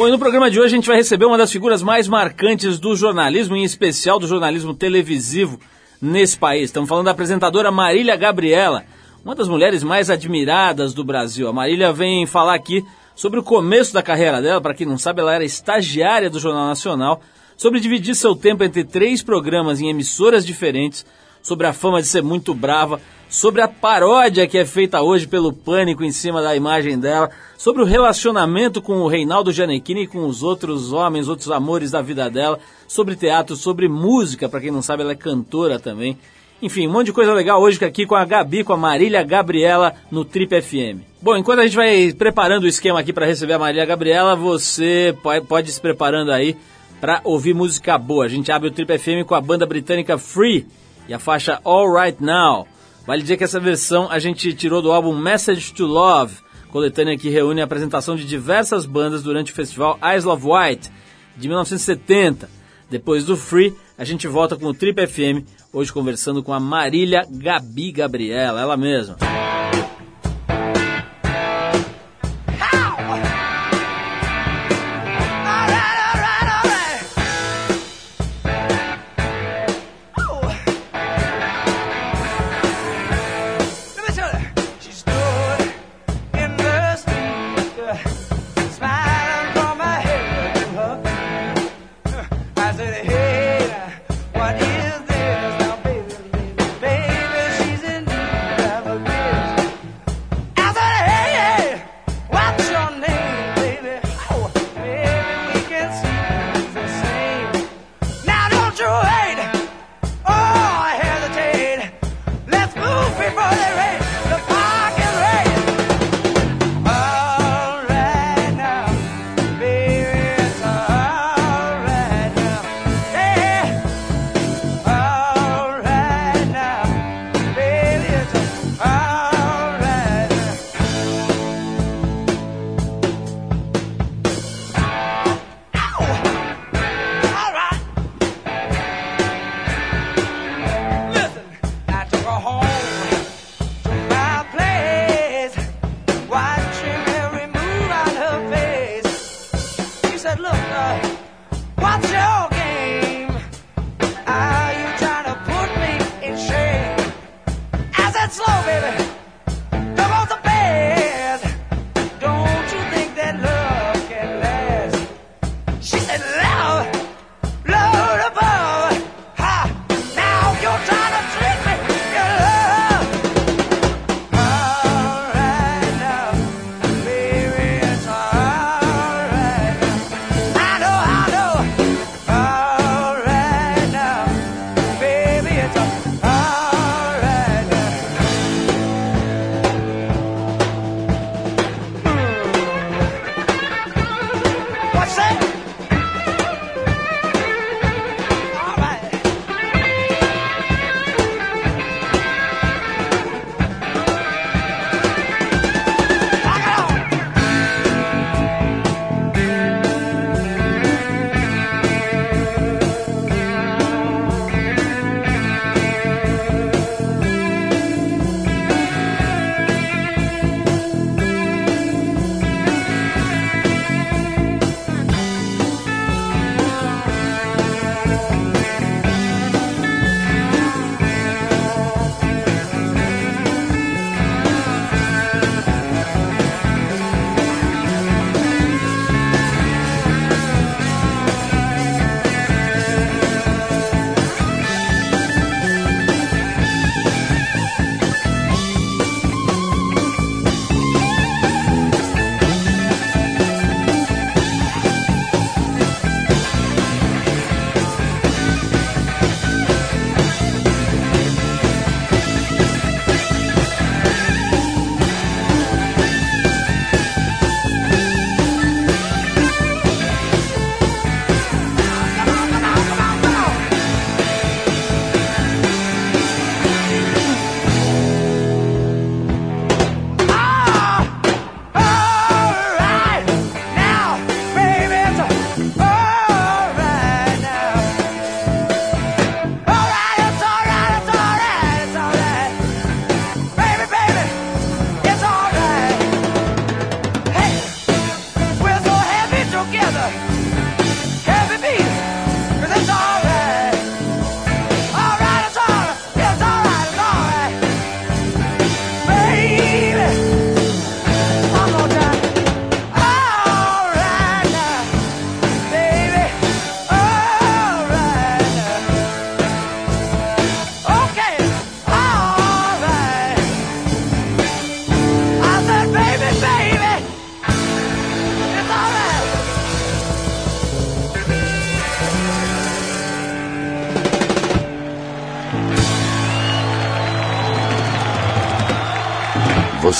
[0.00, 2.78] Bom, e no programa de hoje a gente vai receber uma das figuras mais marcantes
[2.78, 5.60] do jornalismo, em especial do jornalismo televisivo
[6.00, 6.70] nesse país.
[6.70, 8.82] Estamos falando da apresentadora Marília Gabriela,
[9.22, 11.48] uma das mulheres mais admiradas do Brasil.
[11.48, 12.82] A Marília vem falar aqui
[13.14, 14.58] sobre o começo da carreira dela.
[14.58, 17.20] Para quem não sabe, ela era estagiária do Jornal Nacional,
[17.54, 21.04] sobre dividir seu tempo entre três programas em emissoras diferentes,
[21.42, 25.52] sobre a fama de ser muito brava, sobre a paródia que é feita hoje pelo
[25.52, 30.26] Pânico em cima da imagem dela, sobre o relacionamento com o Reinaldo Gianecchini e com
[30.26, 32.58] os outros homens, outros amores da vida dela,
[32.88, 36.18] sobre teatro, sobre música, para quem não sabe, ela é cantora também.
[36.62, 39.94] Enfim, um monte de coisa legal hoje aqui com a Gabi, com a Marília Gabriela
[40.10, 41.00] no Trip FM.
[41.22, 45.16] Bom, enquanto a gente vai preparando o esquema aqui para receber a Marília Gabriela, você
[45.48, 46.54] pode ir se preparando aí
[47.00, 48.26] para ouvir música boa.
[48.26, 50.66] A gente abre o Trip FM com a banda britânica Free
[51.10, 52.68] e a faixa All Right Now.
[53.04, 56.36] Vale dizer que essa versão a gente tirou do álbum Message to Love,
[56.70, 60.88] coletânea que reúne a apresentação de diversas bandas durante o festival Eyes of White
[61.36, 62.48] de 1970.
[62.88, 67.26] Depois do Free, a gente volta com o Trip FM, hoje conversando com a Marília
[67.28, 69.16] Gabi Gabriela, ela mesma.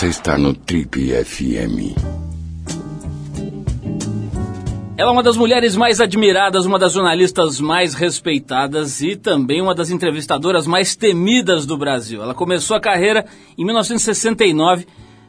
[0.00, 1.94] Você está no Trip FM.
[4.96, 9.74] Ela é uma das mulheres mais admiradas, uma das jornalistas mais respeitadas e também uma
[9.74, 12.22] das entrevistadoras mais temidas do Brasil.
[12.22, 13.26] Ela começou a carreira
[13.58, 14.86] em 1969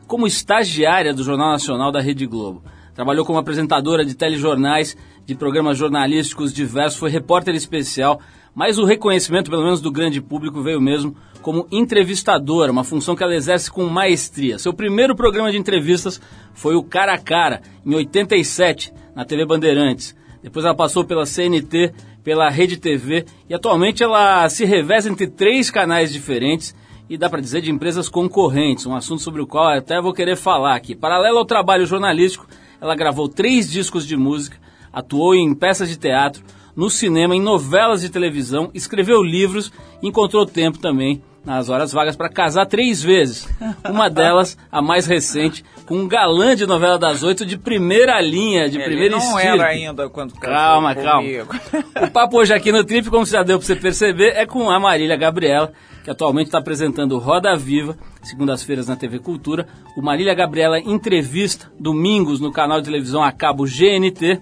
[0.08, 2.64] como estagiária do Jornal Nacional da Rede Globo.
[2.96, 4.96] Trabalhou como apresentadora de telejornais,
[5.26, 8.22] de programas jornalísticos diversos, foi repórter especial,
[8.54, 13.24] mas o reconhecimento, pelo menos do grande público, veio mesmo como entrevistadora, uma função que
[13.24, 14.60] ela exerce com maestria.
[14.60, 16.22] Seu primeiro programa de entrevistas
[16.54, 20.16] foi o Cara a Cara, em 87, na TV Bandeirantes.
[20.44, 21.94] Depois ela passou pela CNT,
[22.24, 26.76] pela Rede TV e atualmente ela se reveza entre três canais diferentes
[27.10, 30.38] e dá para dizer de empresas concorrentes, um assunto sobre o qual até vou querer
[30.38, 30.96] falar aqui.
[30.96, 32.48] Paralelo ao trabalho jornalístico,
[32.80, 34.58] ela gravou três discos de música,
[34.94, 36.44] atuou em peças de teatro,
[36.76, 39.72] no cinema, em novelas de televisão, escreveu livros
[40.02, 43.50] e encontrou tempo também nas horas vagas para casar três vezes.
[43.90, 48.70] Uma delas, a mais recente, com um galã de novela das oito de primeira linha,
[48.70, 49.56] de Ele primeira não estilo.
[49.56, 51.22] era ainda quando casou Calma, calma.
[51.24, 51.56] comigo.
[52.04, 54.80] O papo hoje aqui no Trip, como já deu para você perceber, é com a
[54.80, 55.74] Marília Gabriela,
[56.04, 59.68] que atualmente está apresentando Roda Viva, segundas-feiras na TV Cultura.
[59.98, 64.40] O Marília Gabriela entrevista domingos no canal de televisão a cabo GNT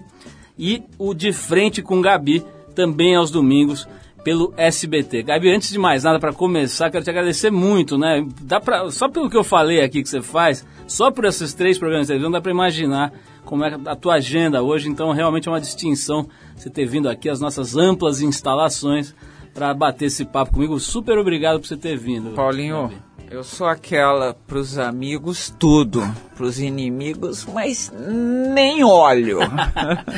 [0.60, 3.88] e o De Frente com Gabi, também aos domingos
[4.22, 5.22] pelo SBT.
[5.22, 8.22] Gabi, antes de mais nada, para começar, quero te agradecer muito, né?
[8.42, 11.78] Dá pra, só pelo que eu falei aqui que você faz, só por esses três
[11.78, 13.10] programas de televisão, dá para imaginar
[13.46, 14.90] como é a tua agenda hoje.
[14.90, 19.14] Então, realmente é uma distinção você ter vindo aqui às nossas amplas instalações
[19.54, 20.78] para bater esse papo comigo.
[20.78, 22.32] Super obrigado por você ter vindo.
[22.32, 23.02] Paulinho, Gabi.
[23.30, 26.02] Eu sou aquela pros amigos tudo,
[26.36, 29.38] pros inimigos, mas nem olho.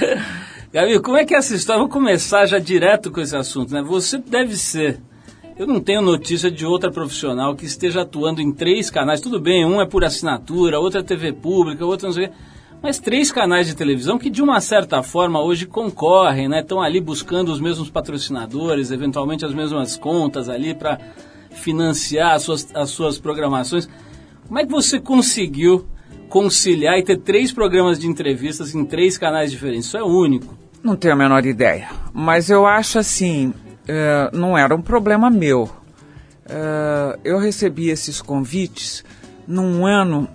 [0.73, 1.81] Gabi, como é que é essa história?
[1.81, 3.83] Vou começar já direto com esse assunto, né?
[3.83, 4.99] Você deve ser.
[5.59, 9.21] Eu não tenho notícia de outra profissional que esteja atuando em três canais.
[9.21, 12.31] Tudo bem, um é por assinatura, outro é TV pública, outro não sei.
[12.83, 16.61] Mas três canais de televisão que, de uma certa forma, hoje concorrem, né?
[16.61, 20.99] Estão ali buscando os mesmos patrocinadores, eventualmente as mesmas contas ali para
[21.55, 23.89] financiar as suas, as suas programações.
[24.47, 25.87] Como é que você conseguiu
[26.29, 29.87] conciliar e ter três programas de entrevistas em três canais diferentes?
[29.87, 30.57] Isso é único.
[30.83, 31.89] Não tenho a menor ideia.
[32.13, 33.55] Mas eu acho assim,
[33.87, 35.71] é, não era um problema meu.
[36.49, 39.05] É, eu recebi esses convites
[39.47, 40.29] num ano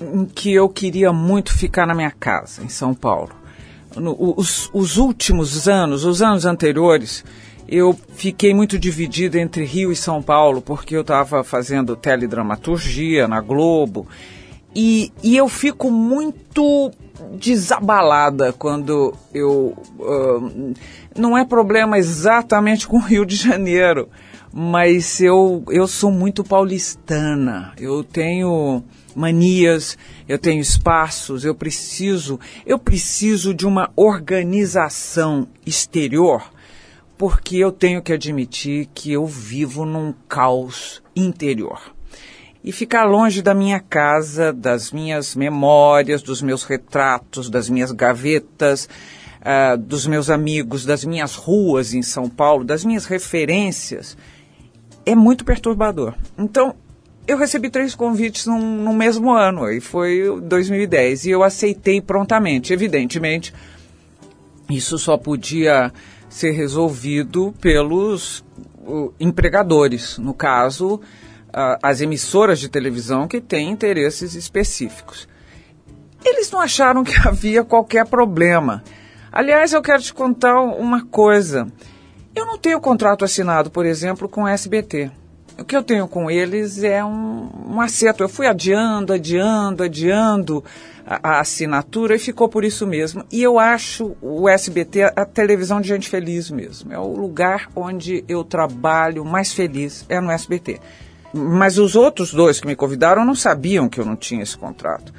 [0.00, 3.30] em que eu queria muito ficar na minha casa, em São Paulo.
[3.96, 7.24] No, os, os últimos anos, os anos anteriores,
[7.68, 13.40] eu fiquei muito dividida entre Rio e São Paulo, porque eu estava fazendo teledramaturgia na
[13.40, 14.06] Globo.
[14.74, 16.90] E, e eu fico muito
[17.34, 19.76] desabalada quando eu.
[19.98, 20.74] Uh,
[21.16, 24.08] não é problema exatamente com o Rio de Janeiro,
[24.52, 27.72] mas eu, eu sou muito paulistana.
[27.76, 28.82] Eu tenho
[29.14, 29.98] manias,
[30.28, 36.42] eu tenho espaços, eu preciso, eu preciso de uma organização exterior,
[37.18, 41.98] porque eu tenho que admitir que eu vivo num caos interior
[42.62, 48.88] e ficar longe da minha casa, das minhas memórias, dos meus retratos, das minhas gavetas,
[49.40, 54.16] uh, dos meus amigos, das minhas ruas em São Paulo, das minhas referências,
[55.06, 56.14] é muito perturbador.
[56.36, 56.74] Então,
[57.26, 62.72] eu recebi três convites num, no mesmo ano, e foi 2010, e eu aceitei prontamente.
[62.72, 63.54] Evidentemente,
[64.68, 65.92] isso só podia
[66.28, 68.44] ser resolvido pelos
[68.86, 71.00] uh, empregadores, no caso,
[71.82, 75.28] as emissoras de televisão que têm interesses específicos.
[76.24, 78.82] Eles não acharam que havia qualquer problema.
[79.32, 81.66] Aliás, eu quero te contar uma coisa.
[82.34, 85.10] Eu não tenho contrato assinado, por exemplo, com o SBT.
[85.58, 88.22] O que eu tenho com eles é um, um acerto.
[88.22, 90.64] Eu fui adiando, adiando, adiando
[91.08, 93.24] a, assinatura e ficou por isso mesmo.
[93.32, 96.92] E eu acho o SBT a, a televisão de gente feliz mesmo.
[96.92, 100.78] É o lugar onde eu trabalho mais feliz, é no SBT.
[101.32, 105.12] Mas os outros dois que me convidaram não sabiam que eu não tinha esse contrato.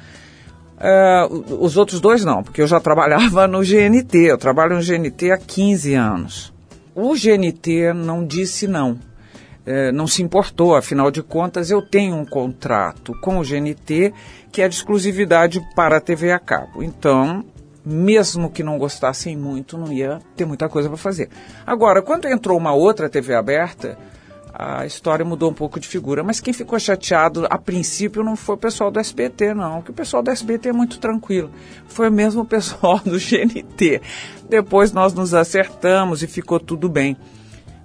[0.78, 4.16] Uh, os outros dois não, porque eu já trabalhava no GNT.
[4.16, 6.52] Eu trabalho no GNT há 15 anos.
[6.94, 8.98] O GNT não disse não.
[9.70, 14.12] Uh, não se importou, afinal de contas, eu tenho um contrato com o GNT
[14.50, 16.82] que é de exclusividade para a TV a cabo.
[16.82, 17.44] Então,
[17.84, 21.28] mesmo que não gostassem muito, não ia ter muita coisa para fazer.
[21.64, 23.96] Agora, quando entrou uma outra TV aberta,
[24.52, 26.22] a história mudou um pouco de figura.
[26.22, 29.94] Mas quem ficou chateado a princípio não foi o pessoal do SBT, não, porque o
[29.94, 31.50] pessoal do SBT é muito tranquilo.
[31.86, 34.02] Foi mesmo o pessoal do GNT.
[34.48, 37.16] Depois nós nos acertamos e ficou tudo bem.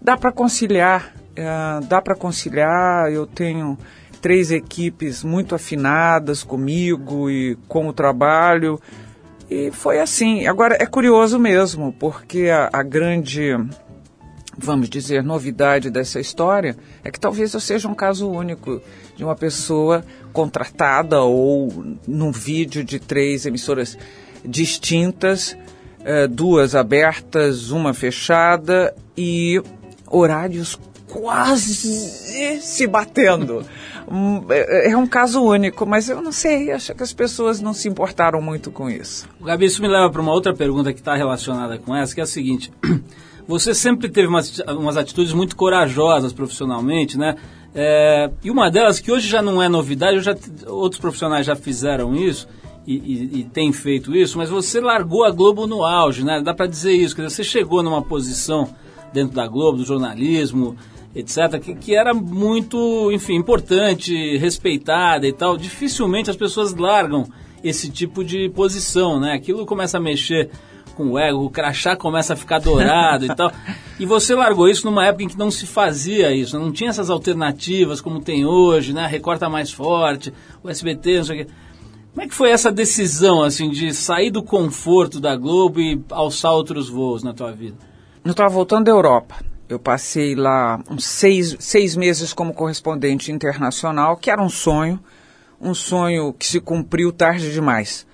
[0.02, 3.12] Dá para conciliar, uh, dá para conciliar.
[3.12, 3.78] Eu tenho
[4.22, 8.80] três equipes muito afinadas comigo e com o trabalho.
[9.50, 10.48] E foi assim.
[10.48, 13.52] Agora, é curioso mesmo, porque a, a grande,
[14.58, 18.82] vamos dizer, novidade dessa história é que talvez eu seja um caso único
[19.16, 23.98] de uma pessoa contratada ou num vídeo de três emissoras
[24.44, 25.56] distintas,
[26.04, 29.62] eh, duas abertas, uma fechada e
[30.08, 33.66] horários quase se batendo.
[34.50, 37.88] É, é um caso único, mas eu não sei, acho que as pessoas não se
[37.88, 39.28] importaram muito com isso.
[39.42, 42.24] Gabi, isso me leva para uma outra pergunta que está relacionada com essa, que é
[42.24, 42.72] a seguinte.
[43.48, 47.36] Você sempre teve umas, umas atitudes muito corajosas profissionalmente, né?
[47.76, 50.36] É, e uma delas, que hoje já não é novidade, já,
[50.68, 52.48] outros profissionais já fizeram isso
[52.88, 56.42] e, e, e têm feito isso, mas você largou a Globo no auge, né?
[56.42, 58.74] Dá para dizer isso, quer dizer, você chegou numa posição
[59.12, 60.76] dentro da Globo, do jornalismo,
[61.16, 65.58] etc., que, que era muito, enfim, importante, respeitada e tal.
[65.58, 67.26] Dificilmente as pessoas largam
[67.64, 69.34] esse tipo de posição, né?
[69.34, 70.50] Aquilo começa a mexer
[70.96, 73.52] com o ego, o crachá começa a ficar dourado e tal.
[73.98, 77.10] E você largou isso numa época em que não se fazia isso, não tinha essas
[77.10, 79.08] alternativas como tem hoje, né?
[79.08, 81.52] Recorta mais forte, o SBT, não sei o quê.
[82.12, 86.52] Como é que foi essa decisão, assim, de sair do conforto da Globo e alçar
[86.52, 87.78] outros voos na tua vida?
[88.24, 89.36] Eu estava voltando da Europa.
[89.68, 95.00] Eu passei lá uns seis, seis meses como correspondente internacional, que era um sonho,
[95.60, 98.06] um sonho que se cumpriu tarde demais.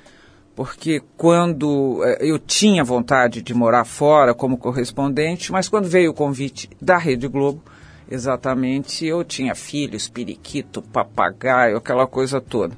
[0.55, 6.13] Porque quando eh, eu tinha vontade de morar fora como correspondente, mas quando veio o
[6.13, 7.61] convite da Rede Globo,
[8.09, 12.77] exatamente, eu tinha filhos, periquito, papagaio, aquela coisa toda.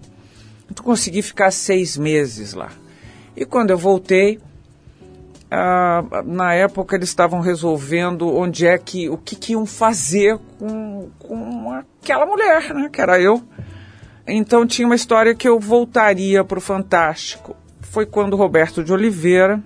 [0.70, 2.72] Então consegui ficar seis meses lá.
[3.36, 4.39] E quando eu voltei,
[6.25, 11.72] na época eles estavam resolvendo onde é que o que, que iam fazer com, com
[11.72, 13.43] aquela mulher, né, que era eu.
[14.27, 17.55] Então tinha uma história que eu voltaria para o Fantástico.
[17.81, 19.62] Foi quando Roberto de Oliveira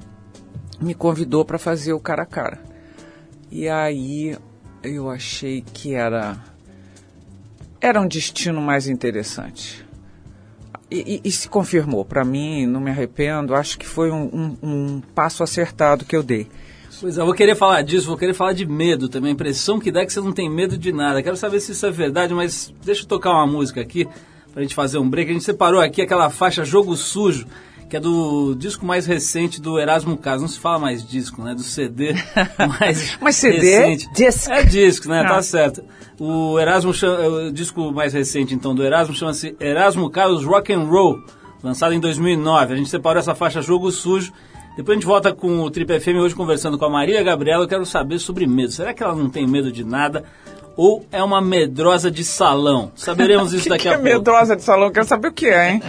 [0.81, 2.59] me convidou para fazer o cara a cara.
[3.49, 4.35] E aí
[4.83, 6.37] eu achei que era
[7.79, 9.86] era um destino mais interessante.
[10.89, 12.05] E, e, e se confirmou.
[12.05, 16.23] Para mim, não me arrependo, acho que foi um, um, um passo acertado que eu
[16.23, 16.47] dei.
[16.99, 19.31] Pois é, eu vou querer falar disso, vou querer falar de medo também.
[19.31, 21.21] A impressão que dá é que você não tem medo de nada.
[21.21, 24.07] Quero saber se isso é verdade, mas deixa eu tocar uma música aqui
[24.51, 25.29] pra gente fazer um break.
[25.29, 27.45] A gente separou aqui aquela faixa Jogo Sujo,
[27.89, 30.41] que é do disco mais recente do Erasmo Carlos.
[30.41, 31.55] Não se fala mais disco, né?
[31.55, 32.13] Do CD
[32.79, 34.07] mais Mas CD recente.
[34.09, 34.51] é disco.
[34.51, 35.21] É disco, né?
[35.21, 35.27] Ah.
[35.29, 35.83] Tá certo.
[36.19, 40.83] O Erasmo, chama- o disco mais recente então do Erasmo chama-se Erasmo Carlos Rock and
[40.85, 41.19] Roll,
[41.63, 42.73] lançado em 2009.
[42.73, 44.33] A gente separou essa faixa Jogo Sujo.
[44.75, 47.63] Depois a gente volta com o Trip FM hoje conversando com a Maria Gabriela.
[47.63, 48.71] Eu quero saber sobre medo.
[48.71, 50.23] Será que ela não tem medo de nada?
[50.75, 52.91] Ou é uma medrosa de salão?
[52.95, 54.09] Saberemos isso que daqui que a é pouco.
[54.09, 54.91] medrosa de salão?
[54.91, 55.81] Quero saber o que é, hein?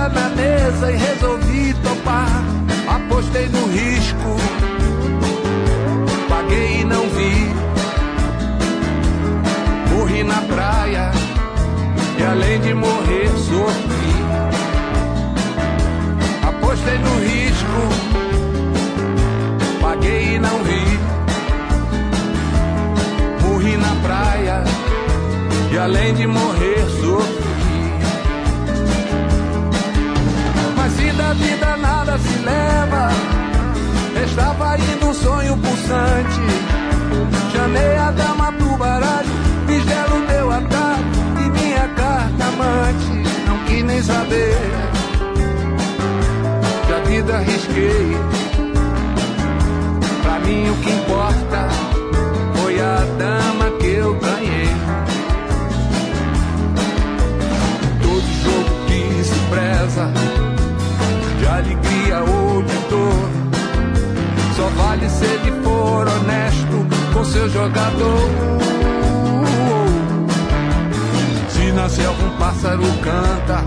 [0.00, 2.44] Na mesa e resolvi topar.
[2.88, 4.36] Apostei no risco,
[6.28, 7.50] paguei e não vi.
[9.94, 11.10] Morri na praia
[12.18, 14.16] e além de morrer, sofri.
[16.48, 18.16] Apostei no risco
[19.86, 20.98] paguei e não vi.
[23.42, 24.64] Morri na praia
[25.72, 27.45] e além de morrer sofri.
[31.16, 33.08] Mas se da vida nada se leva,
[34.24, 36.40] estava indo um sonho pulsante.
[37.52, 39.28] Chamei a dama pro baralho,
[39.66, 41.04] fiz dela o meu atalho
[41.38, 43.28] e minha carta amante.
[43.46, 44.56] Não quis nem saber.
[46.86, 48.16] Que a vida arrisquei.
[50.22, 51.68] Pra mim o que importa
[52.56, 54.76] foi a dama que eu ganhei.
[58.02, 60.35] Todo jogo que se preza,
[61.56, 63.30] alegria ou de dor,
[64.56, 68.30] só vale se ele for honesto com seu jogador.
[71.48, 73.64] Se na selva um pássaro canta,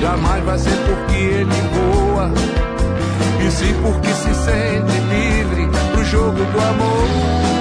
[0.00, 2.30] jamais vai ser porque ele voa.
[3.44, 7.55] E sim porque se sente livre pro jogo do amor.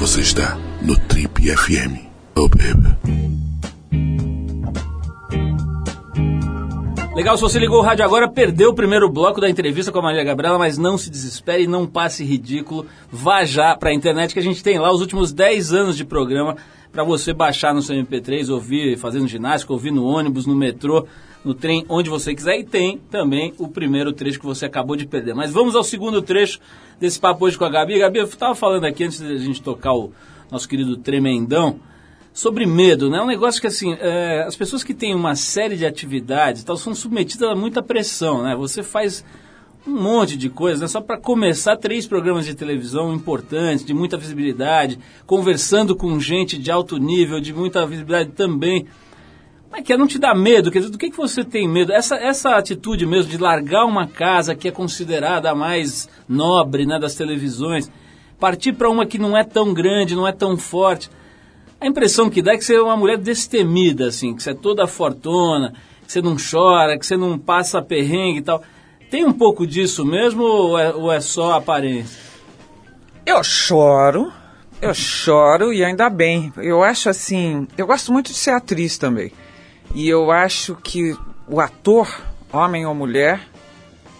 [0.00, 2.08] Você está no Trip FM.
[2.34, 2.96] Oh, baby.
[7.14, 10.02] Legal, se você ligou o rádio agora, perdeu o primeiro bloco da entrevista com a
[10.02, 12.86] Maria Gabriela, mas não se desespere não passe ridículo.
[13.12, 16.04] Vá já para a internet que a gente tem lá os últimos 10 anos de
[16.06, 16.56] programa
[16.90, 21.06] para você baixar no seu MP3, ouvir fazendo ginástica, ouvir no ônibus, no metrô,
[21.44, 22.58] no trem, onde você quiser.
[22.58, 25.34] E tem também o primeiro trecho que você acabou de perder.
[25.34, 26.60] Mas vamos ao segundo trecho
[26.98, 27.98] desse papo hoje com a Gabi.
[27.98, 30.12] Gabi, eu estava falando aqui antes da gente tocar o
[30.50, 31.80] nosso querido Tremendão
[32.32, 33.20] sobre medo, né?
[33.20, 36.94] Um negócio que assim, é, as pessoas que têm uma série de atividades tal são
[36.94, 38.54] submetidas a muita pressão, né?
[38.56, 39.24] Você faz
[39.86, 40.88] um monte de coisas, né?
[40.88, 46.70] Só para começar três programas de televisão importantes, de muita visibilidade, conversando com gente de
[46.70, 48.86] alto nível, de muita visibilidade também.
[49.70, 50.70] Mas que é, não te dá medo?
[50.70, 51.92] Quer dizer, do que, que você tem medo?
[51.92, 56.98] Essa, essa atitude mesmo de largar uma casa que é considerada a mais nobre né,
[56.98, 57.90] das televisões,
[58.38, 61.08] partir para uma que não é tão grande, não é tão forte.
[61.80, 64.54] A impressão que dá é que você é uma mulher destemida, assim, que você é
[64.54, 65.72] toda fortuna,
[66.04, 68.62] que você não chora, que você não passa perrengue e tal.
[69.08, 72.20] Tem um pouco disso mesmo ou é, ou é só aparência?
[73.24, 74.32] Eu choro,
[74.82, 76.52] eu choro e ainda bem.
[76.56, 79.32] Eu acho assim, eu gosto muito de ser atriz também.
[79.94, 81.16] E eu acho que
[81.48, 82.08] o ator,
[82.52, 83.40] homem ou mulher,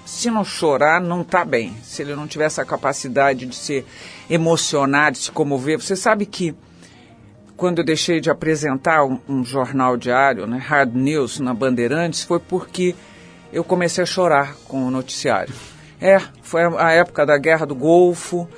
[0.05, 1.77] se não chorar, não tá bem.
[1.83, 3.85] Se ele não tiver essa capacidade de se
[4.29, 5.81] emocionar, de se comover.
[5.81, 6.55] Você sabe que
[7.57, 12.41] quando eu deixei de apresentar um, um jornal diário, né, Hard News, na Bandeirantes, foi
[12.41, 12.97] porque
[13.53, 15.55] eu comecei a chorar com o noticiário.
[16.01, 18.49] É, foi a época da Guerra do Golfo,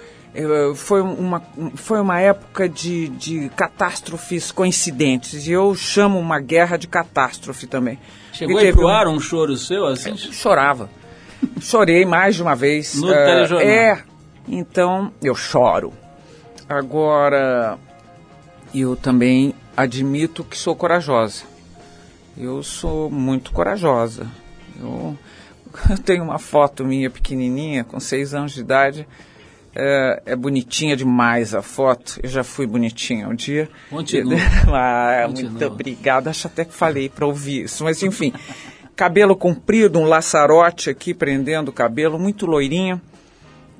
[0.74, 1.42] foi uma,
[1.74, 7.98] foi uma época de, de catástrofes coincidentes, e eu chamo uma guerra de catástrofe também.
[8.32, 10.16] Chegou teve pro um- ar um choro seu, assim?
[10.16, 10.88] chorava.
[11.60, 12.94] Chorei mais de uma vez.
[12.94, 13.68] No telejornal.
[13.68, 14.02] É,
[14.48, 15.92] então eu choro.
[16.68, 17.76] Agora,
[18.74, 21.42] eu também admito que sou corajosa.
[22.38, 24.26] Eu sou muito corajosa.
[24.80, 25.18] Eu,
[25.90, 29.06] eu tenho uma foto minha pequenininha, com seis anos de idade.
[29.74, 32.20] É, é bonitinha demais a foto.
[32.22, 33.68] Eu já fui bonitinha um dia.
[33.88, 34.36] Continua.
[34.68, 35.50] ah, Continua.
[35.50, 36.30] muito obrigada.
[36.30, 37.84] Acho até que falei para ouvir isso.
[37.84, 38.32] Mas enfim,
[38.94, 43.00] cabelo comprido, um laçarote aqui prendendo o cabelo, muito loirinha,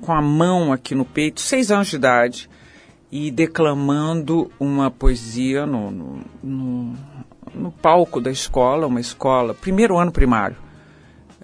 [0.01, 2.49] com a mão aqui no peito, seis anos de idade,
[3.11, 6.93] e declamando uma poesia no, no, no,
[7.53, 10.57] no palco da escola, uma escola, primeiro ano primário.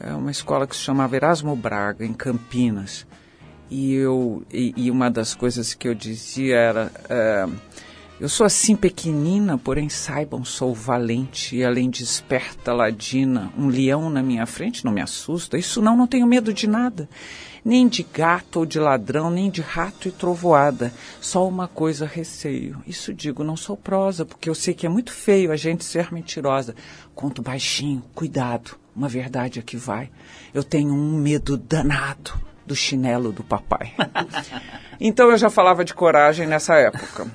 [0.02, 3.06] É uma escola que se chamava Erasmo Braga, em Campinas.
[3.70, 7.48] E, eu, e, e uma das coisas que eu dizia era: é,
[8.20, 14.10] Eu sou assim pequenina, porém saibam, sou valente e além de esperta ladina, um leão
[14.10, 15.58] na minha frente não me assusta.
[15.58, 17.08] Isso não, não tenho medo de nada.
[17.64, 20.92] Nem de gato ou de ladrão, nem de rato e trovoada.
[21.22, 22.82] Só uma coisa receio.
[22.88, 26.12] Isso digo, não sou prosa, porque eu sei que é muito feio a gente ser
[26.12, 26.74] mentirosa.
[27.14, 30.10] Conto baixinho, cuidado, uma verdade aqui vai.
[30.54, 33.94] Eu tenho um medo danado do chinelo do papai.
[35.02, 37.26] então eu já falava de coragem nessa época.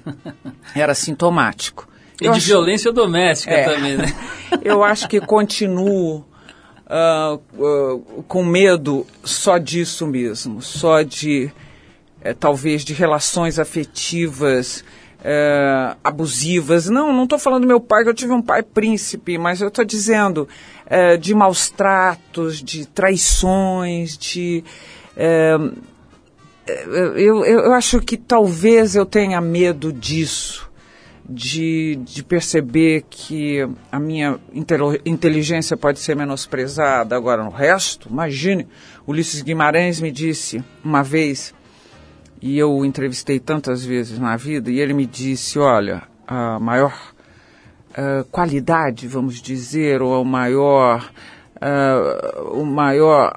[0.75, 1.89] Era sintomático.
[2.21, 3.65] E Eu de acho- violência doméstica É.
[3.75, 4.07] também, né?
[4.63, 6.25] Eu acho que continuo
[6.87, 11.51] ah, ah, com medo só disso mesmo, só de
[12.23, 14.85] eh, talvez de relações afetivas
[15.25, 16.89] eh, abusivas.
[16.89, 19.67] Não, não estou falando do meu pai, que eu tive um pai príncipe, mas eu
[19.69, 20.49] estou dizendo
[20.87, 24.63] eh, de maus tratos, de traições, de
[25.17, 25.57] eh,
[26.67, 30.71] eu, eu, eu acho que talvez eu tenha medo disso,
[31.29, 34.39] de, de perceber que a minha
[35.05, 37.17] inteligência pode ser menosprezada.
[37.17, 38.67] Agora, no resto, imagine,
[39.07, 41.55] Ulisses Guimarães me disse uma vez,
[42.41, 47.15] e eu o entrevistei tantas vezes na vida, e ele me disse: olha, a maior
[47.97, 51.11] ah, qualidade, vamos dizer, ou o maior,
[52.53, 53.35] o maior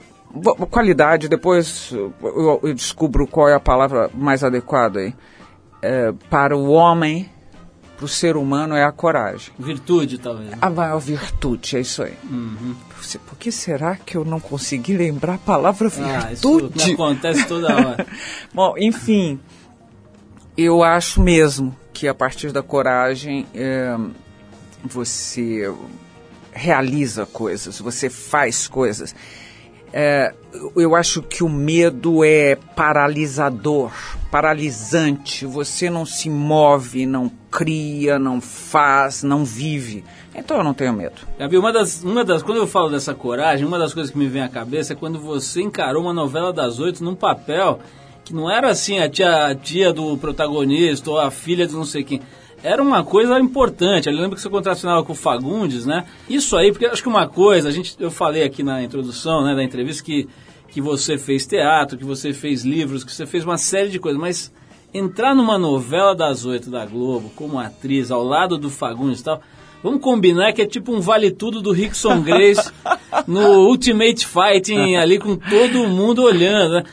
[0.70, 1.28] qualidade.
[1.28, 5.14] Depois eu, eu descubro qual é a palavra mais adequada aí.
[5.82, 7.30] Eh, para o homem,
[7.96, 9.54] para o ser humano é a coragem.
[9.60, 10.50] Virtude, talvez.
[10.50, 10.58] né?
[10.62, 12.14] A maior virtude, é isso aí.
[13.02, 16.94] Você- Por que será que eu não consegui lembrar a palavra Ah, isso virtude?
[16.94, 18.06] acontece toda hora.
[18.54, 19.40] Bom, enfim,
[20.58, 23.96] eu acho mesmo que a partir da coragem eh,
[24.84, 25.72] você
[26.52, 29.16] realiza coisas, você faz coisas.
[29.94, 30.34] É,
[30.76, 33.92] eu acho que o medo é paralisador,
[34.30, 35.46] paralisante.
[35.46, 40.04] Você não se move, não cria, não faz, não vive.
[40.36, 41.16] Então eu não tenho medo.
[41.40, 42.44] Gabi, uma das, uma das.
[42.44, 45.20] Quando eu falo dessa coragem, uma das coisas que me vem à cabeça é quando
[45.20, 47.80] você encarou uma novela das oito num papel
[48.24, 51.86] que não era assim a tia, a tia do protagonista ou a filha de não
[51.86, 52.22] sei quem.
[52.68, 54.10] Era uma coisa importante.
[54.10, 56.04] Eu lembro que você contracionava com o Fagundes, né?
[56.30, 59.56] Isso aí, porque acho que uma coisa, a gente, eu falei aqui na introdução né,
[59.56, 60.28] da entrevista que,
[60.68, 64.20] que você fez teatro, que você fez livros, que você fez uma série de coisas,
[64.20, 64.54] mas
[64.94, 69.42] entrar numa novela das oito da Globo como atriz ao lado do Fagundes e tal,
[69.82, 72.70] vamos combinar que é tipo um vale tudo do Rickson Grace
[73.26, 76.84] no Ultimate Fighting ali com todo mundo olhando, né?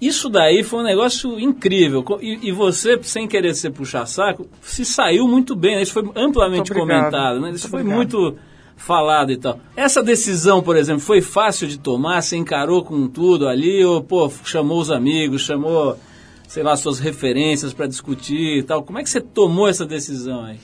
[0.00, 2.04] Isso daí foi um negócio incrível.
[2.20, 5.76] E, e você, sem querer ser puxa-saco, se saiu muito bem.
[5.76, 5.82] né?
[5.82, 7.40] Isso foi amplamente comentado.
[7.40, 7.50] Né?
[7.50, 7.96] Isso Muito foi obrigado.
[7.96, 8.38] muito
[8.76, 9.58] falado e tal.
[9.76, 12.22] Essa decisão, por exemplo, foi fácil de tomar?
[12.22, 13.84] Você encarou com tudo ali?
[13.84, 15.98] Ou, pô, chamou os amigos, chamou,
[16.46, 18.84] sei lá, suas referências para discutir e tal?
[18.84, 20.58] Como é que você tomou essa decisão aí?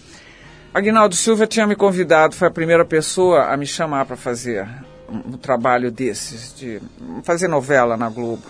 [0.72, 4.68] Aguinaldo Silva tinha me convidado, foi a primeira pessoa a me chamar para fazer
[5.08, 6.80] um, um trabalho desses, de
[7.22, 8.42] fazer novela na Globo.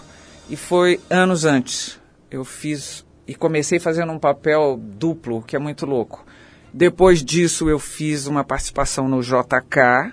[0.48, 1.98] E foi anos antes.
[2.30, 6.24] Eu fiz e comecei fazendo um papel duplo, que é muito louco.
[6.72, 10.12] Depois disso, eu fiz uma participação no JK,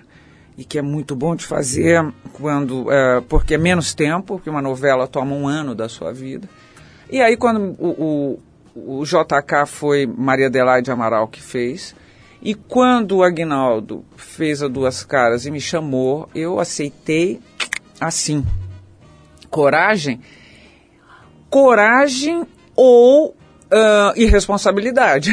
[0.56, 4.62] e que é muito bom de fazer quando eh, porque é menos tempo, porque uma
[4.62, 6.48] novela toma um ano da sua vida.
[7.10, 8.38] E aí, quando o,
[8.74, 11.94] o, o JK foi Maria Adelaide Amaral que fez,
[12.40, 17.40] e quando o Agnaldo fez a Duas Caras e me chamou, eu aceitei
[18.00, 18.44] assim.
[19.52, 20.18] Coragem?
[21.50, 23.36] Coragem ou
[23.72, 25.30] ah, irresponsabilidade.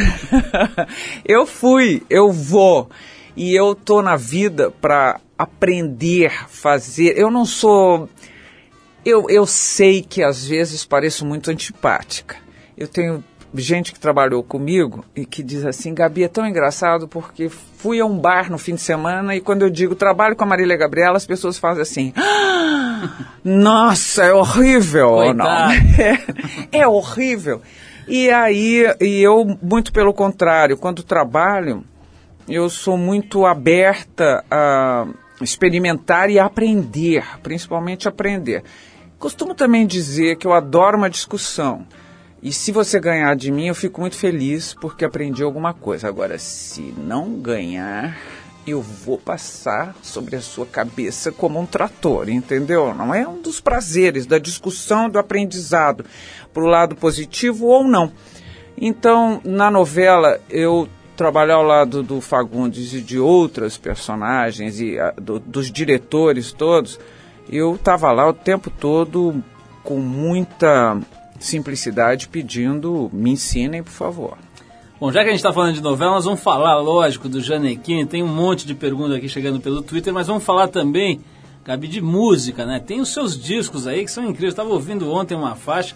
[1.26, 2.90] eu fui, eu vou.
[3.36, 7.18] E eu tô na vida para aprender, fazer.
[7.18, 8.08] Eu não sou.
[9.06, 12.38] Eu, eu sei que às vezes pareço muito antipática.
[12.78, 13.24] Eu tenho
[13.56, 18.06] gente que trabalhou comigo e que diz assim, Gabi, é tão engraçado porque fui a
[18.06, 21.18] um bar no fim de semana e quando eu digo trabalho com a Marília Gabriela,
[21.18, 22.89] as pessoas fazem assim, "Ah,
[23.44, 25.34] nossa, é horrível.
[25.34, 26.24] Não, é,
[26.80, 27.62] é horrível.
[28.08, 31.84] E aí, e eu, muito pelo contrário, quando trabalho,
[32.48, 35.08] eu sou muito aberta a
[35.42, 38.64] experimentar e aprender, principalmente aprender.
[39.20, 41.86] Costumo também dizer que eu adoro uma discussão.
[42.42, 46.08] E se você ganhar de mim, eu fico muito feliz porque aprendi alguma coisa.
[46.08, 48.18] Agora, se não ganhar,
[48.72, 52.94] eu vou passar sobre a sua cabeça como um trator, entendeu?
[52.94, 56.06] Não é um dos prazeres da discussão, do aprendizado,
[56.54, 58.12] para o lado positivo ou não.
[58.78, 65.14] Então, na novela, eu trabalhar ao lado do Fagundes e de outras personagens e ah,
[65.22, 66.98] do- dos diretores todos,
[67.50, 69.44] eu estava lá o tempo todo
[69.84, 70.98] com muita
[71.40, 74.38] simplicidade pedindo me ensinem, por favor.
[75.00, 78.06] Bom, já que a gente está falando de novela, nós vamos falar, lógico, do Janequine.
[78.06, 81.22] Tem um monte de perguntas aqui chegando pelo Twitter, mas vamos falar também,
[81.64, 82.82] Gabi, de música, né?
[82.82, 84.52] Tem os seus discos aí que são incríveis.
[84.52, 85.96] Estava ouvindo ontem uma faixa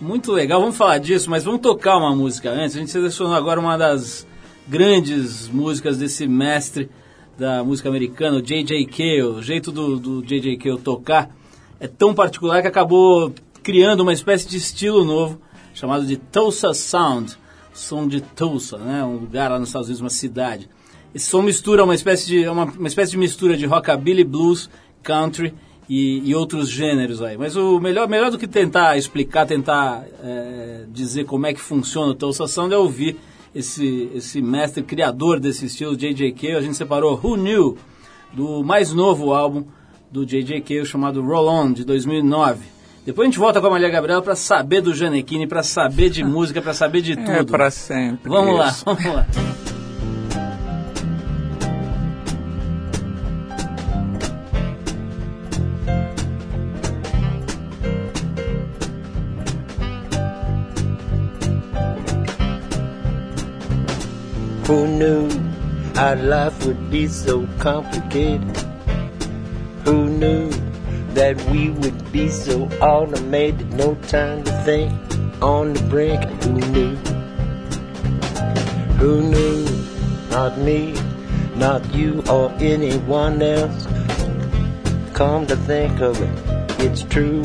[0.00, 0.60] muito legal.
[0.60, 2.74] Vamos falar disso, mas vamos tocar uma música antes.
[2.74, 4.26] A gente selecionou agora uma das
[4.66, 6.90] grandes músicas desse mestre
[7.38, 8.84] da música americana, o J.J.
[8.86, 9.22] Cale.
[9.22, 10.56] O jeito do, do J.J.
[10.56, 11.30] Cale tocar
[11.78, 13.32] é tão particular que acabou
[13.62, 15.40] criando uma espécie de estilo novo
[15.72, 17.38] chamado de Tulsa Sound
[17.72, 19.04] som de Tulsa, né?
[19.04, 20.68] Um lugar lá nos Estados Unidos, uma cidade.
[21.14, 24.70] Esse som mistura uma espécie de uma, uma espécie de mistura de rockabilly, blues,
[25.02, 25.52] country
[25.88, 27.36] e, e, outros gêneros aí.
[27.36, 32.12] Mas o melhor, melhor do que tentar explicar, tentar é, dizer como é que funciona
[32.12, 33.18] o Tulsa Sound é ouvir
[33.52, 36.32] esse, esse mestre criador desse estilo, J.J.
[36.32, 36.54] Cale.
[36.54, 37.76] A gente separou Who Knew,
[38.32, 39.64] do mais novo álbum
[40.10, 40.60] do J.J.
[40.60, 42.79] Cale, chamado Roll On, de 2009.
[43.04, 46.22] Depois a gente volta com a Maria Gabriela para saber do Janequine, para saber de
[46.24, 47.30] música, para saber de é tudo.
[47.30, 48.28] É para sempre.
[48.28, 48.84] Vamos isso.
[48.86, 49.26] lá, vamos lá.
[64.68, 65.28] Who knew
[65.96, 68.56] our life would be so complicated?
[69.84, 70.59] Who knew
[71.14, 74.92] that we would be so automated, no time to think
[75.42, 76.22] on the brink.
[76.44, 76.96] Who knew?
[78.98, 79.66] Who knew?
[80.30, 80.94] Not me,
[81.56, 83.86] not you or anyone else.
[85.14, 87.42] Come to think of it, it's true.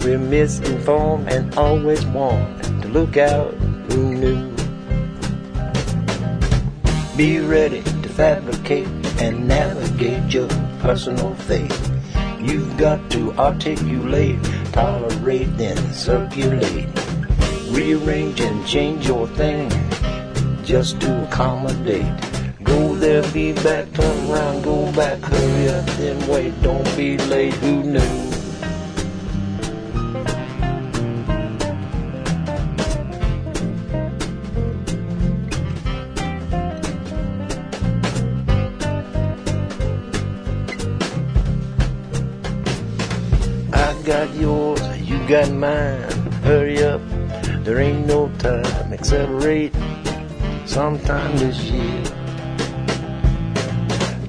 [0.00, 3.54] We're misinformed and always warned to look out.
[3.92, 4.52] Who knew?
[7.16, 8.88] Be ready to fabricate
[9.20, 10.48] and navigate your
[10.80, 11.91] personal fate.
[12.42, 14.38] You've got to articulate,
[14.72, 16.88] tolerate, then circulate.
[17.70, 19.70] Rearrange and change your thing
[20.64, 22.04] just to accommodate.
[22.64, 27.54] Go there, be back, turn around, go back, hurry up, then wait, don't be late,
[27.54, 28.31] who knew?
[47.72, 48.92] There ain't no time.
[48.92, 49.74] Accelerate
[50.66, 52.04] sometime this year.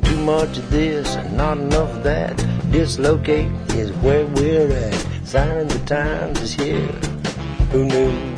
[0.01, 2.37] Too much of this and not enough of that.
[2.71, 4.93] Dislocate is where we're at.
[5.25, 6.87] Sign of the times is here.
[7.73, 8.32] Who knew?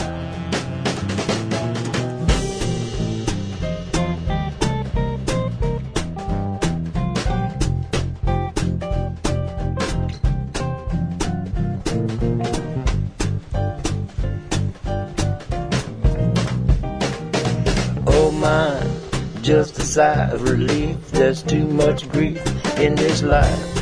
[19.96, 20.98] Sigh of relief.
[21.12, 22.44] There's too much grief
[22.78, 23.80] in this life.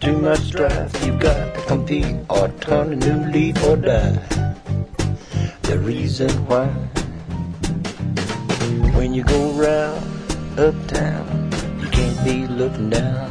[0.00, 4.16] Too much strife, you got to compete or turn a new leaf or die.
[5.68, 6.68] The reason why,
[8.96, 10.02] when you go round
[10.58, 11.52] uptown,
[11.82, 13.28] you can't be looking down.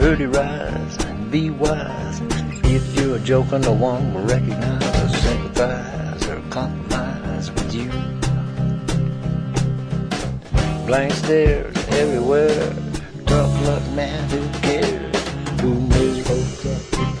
[0.00, 0.96] Early rise
[1.30, 2.22] be wise.
[2.64, 5.73] If you're a joker, no one will recognize or sympathize
[10.86, 12.74] Blank stares everywhere.
[13.26, 15.60] Tough luck, man, who cares?
[15.62, 17.13] Who knows?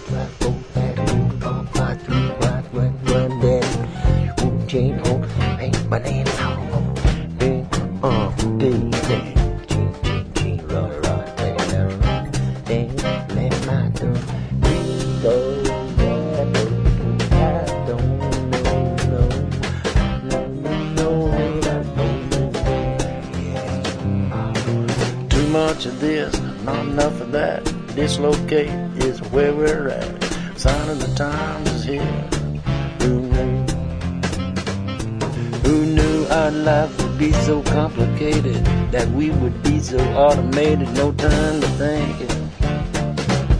[40.14, 42.30] No time to think.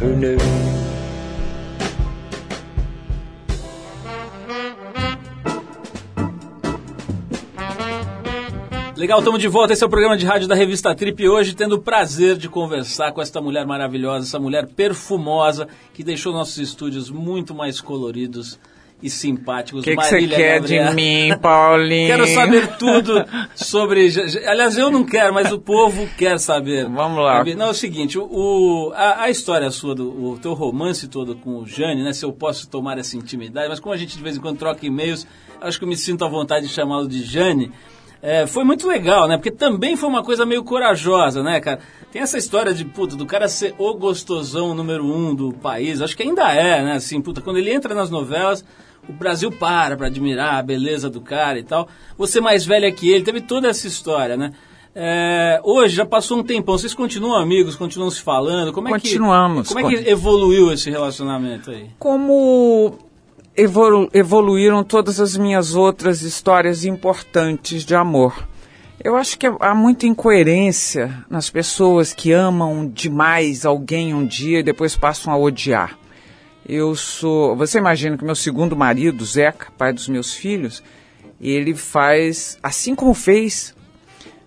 [0.01, 0.39] Who knew?
[8.97, 9.73] Legal, estamos de volta.
[9.73, 11.29] Esse é o programa de rádio da revista Trip.
[11.29, 16.33] Hoje, tendo o prazer de conversar com esta mulher maravilhosa, essa mulher perfumosa que deixou
[16.33, 18.61] nossos estúdios muito mais coloridos
[19.03, 19.83] e simpáticos.
[19.83, 20.91] O que que você quer Gabriela.
[20.91, 22.07] de mim, Paulinho?
[22.09, 24.09] Quero saber tudo sobre.
[24.47, 26.89] Aliás, eu não quero, mas o povo quer saber.
[26.89, 27.45] Vamos lá.
[27.45, 31.59] Não, é o seguinte: o- a, a história sua, do, o teu romance todo com
[31.59, 32.13] o Jane, né?
[32.13, 34.87] Se eu posso tomar essa intimidade, mas como a gente de vez em quando troca
[34.87, 35.27] e-mails,
[35.61, 37.71] acho que eu me sinto à vontade de chamá-lo de Jane.
[38.27, 39.37] É, foi muito legal, né?
[39.37, 41.81] Porque também foi uma coisa meio corajosa, né, cara?
[42.11, 46.01] Tem essa história de, puta, do cara ser o gostosão número um do país.
[46.01, 46.93] Acho que ainda é, né?
[46.95, 48.65] Assim, puta, quando ele entra nas novelas,
[49.07, 51.87] o Brasil para pra admirar a beleza do cara e tal.
[52.17, 54.53] Você mais velha que ele, teve toda essa história, né?
[54.95, 58.73] É, hoje já passou um tempão, vocês continuam amigos, continuam se falando?
[58.73, 59.69] Como é Continuamos.
[59.69, 61.91] Que, como é que evoluiu esse relacionamento aí?
[61.99, 62.97] Como
[63.57, 68.47] evolu- evoluíram todas as minhas outras histórias importantes de amor.
[69.03, 74.63] Eu acho que há muita incoerência nas pessoas que amam demais alguém um dia e
[74.63, 75.99] depois passam a odiar.
[76.67, 77.55] Eu sou.
[77.57, 80.83] Você imagina que meu segundo marido, Zeca, pai dos meus filhos,
[81.41, 83.75] ele faz, assim como fez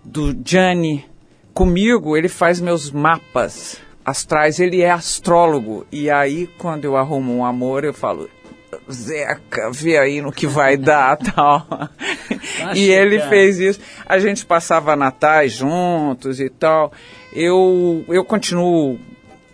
[0.04, 1.04] do Gianni
[1.54, 5.86] comigo, ele faz meus mapas astrais, ele é astrólogo.
[5.92, 8.28] E aí, quando eu arrumo um amor, eu falo,
[8.90, 11.66] Zeca, vê aí no que vai dar tal.
[12.74, 13.80] e ele fez isso.
[14.06, 16.92] A gente passava natais juntos e tal.
[17.32, 18.98] Eu, eu continuo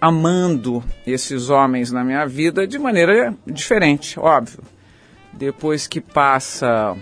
[0.01, 4.63] amando esses homens na minha vida de maneira diferente, óbvio.
[5.33, 6.97] Depois que passa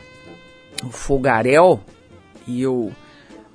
[0.85, 1.81] o fogaréu
[2.47, 2.93] e eu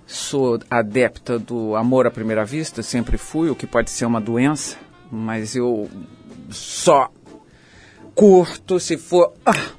[0.05, 4.77] sou adepta do amor à primeira vista, sempre fui, o que pode ser uma doença,
[5.11, 5.89] mas eu
[6.49, 7.09] só
[8.17, 9.32] curto se for.
[9.45, 9.69] Ah,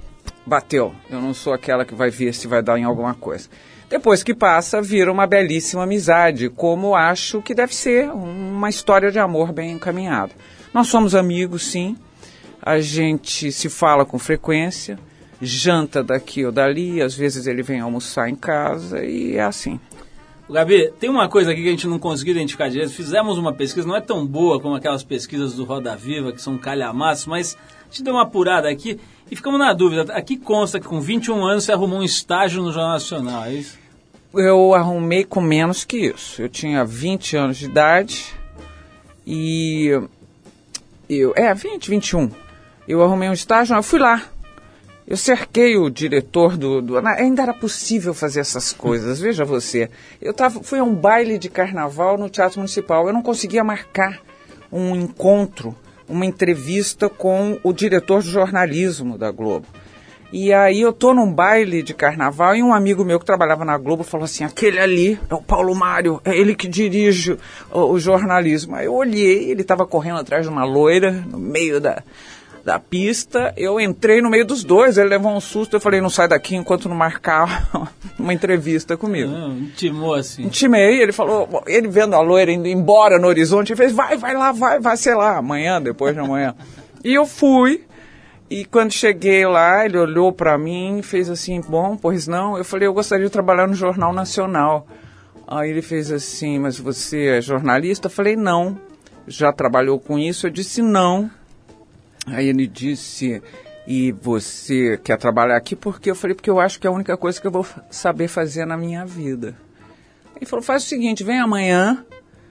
[0.46, 0.94] bateu.
[1.10, 3.48] Eu não sou aquela que vai ver se vai dar em alguma coisa.
[3.90, 9.18] Depois que passa, vira uma belíssima amizade, como acho que deve ser uma história de
[9.18, 10.30] amor bem encaminhada.
[10.72, 11.96] Nós somos amigos, sim.
[12.62, 14.98] A gente se fala com frequência,
[15.42, 19.80] janta daqui ou dali, às vezes ele vem almoçar em casa e é assim.
[20.50, 22.92] Gabi, tem uma coisa aqui que a gente não conseguiu identificar direito.
[22.92, 26.56] Fizemos uma pesquisa, não é tão boa como aquelas pesquisas do Roda Viva, que são
[26.56, 27.56] calhamaços, mas
[27.90, 28.98] gente deu uma apurada aqui
[29.30, 30.12] e ficamos na dúvida.
[30.14, 33.78] Aqui consta que com 21 anos você arrumou um estágio no Jornal Nacional, é isso?
[34.34, 36.42] Eu arrumei com menos que isso.
[36.42, 38.34] Eu tinha 20 anos de idade
[39.26, 39.90] e
[41.08, 42.30] eu, é, 20, 21.
[42.86, 44.22] Eu arrumei um estágio, eu fui lá.
[45.06, 49.90] Eu cerquei o diretor do, do ainda era possível fazer essas coisas, veja você.
[50.20, 53.06] Eu tava, fui a um baile de carnaval no Teatro Municipal.
[53.06, 54.20] Eu não conseguia marcar
[54.70, 55.74] um encontro,
[56.08, 59.66] uma entrevista com o diretor de jornalismo da Globo.
[60.30, 63.78] E aí eu tô num baile de carnaval e um amigo meu que trabalhava na
[63.78, 67.38] Globo falou assim, aquele ali é o Paulo Mário, é ele que dirige
[67.70, 68.76] o, o jornalismo.
[68.76, 72.02] Aí eu olhei, ele estava correndo atrás de uma loira no meio da,
[72.68, 76.10] da pista, eu entrei no meio dos dois, ele levou um susto, eu falei, não
[76.10, 77.66] sai daqui enquanto não marcar
[78.18, 79.30] uma entrevista comigo.
[79.30, 80.42] Não, intimou assim.
[80.42, 84.34] Intimei, ele falou, ele vendo a loira indo embora no horizonte, ele fez, vai, vai
[84.34, 86.54] lá, vai, vai, sei lá, amanhã, depois de amanhã.
[87.02, 87.86] e eu fui,
[88.50, 92.58] e quando cheguei lá, ele olhou pra mim e fez assim, bom, pois não?
[92.58, 94.86] Eu falei, eu gostaria de trabalhar no Jornal Nacional.
[95.46, 98.08] Aí ele fez assim, mas você é jornalista?
[98.08, 98.78] Eu falei, não.
[99.26, 100.46] Já trabalhou com isso?
[100.46, 101.30] Eu disse, não.
[102.32, 103.42] Aí ele disse,
[103.86, 105.74] e você quer trabalhar aqui?
[105.74, 108.28] Porque eu falei, porque eu acho que é a única coisa que eu vou saber
[108.28, 109.56] fazer na minha vida.
[110.36, 112.04] Ele falou, faz o seguinte, vem amanhã,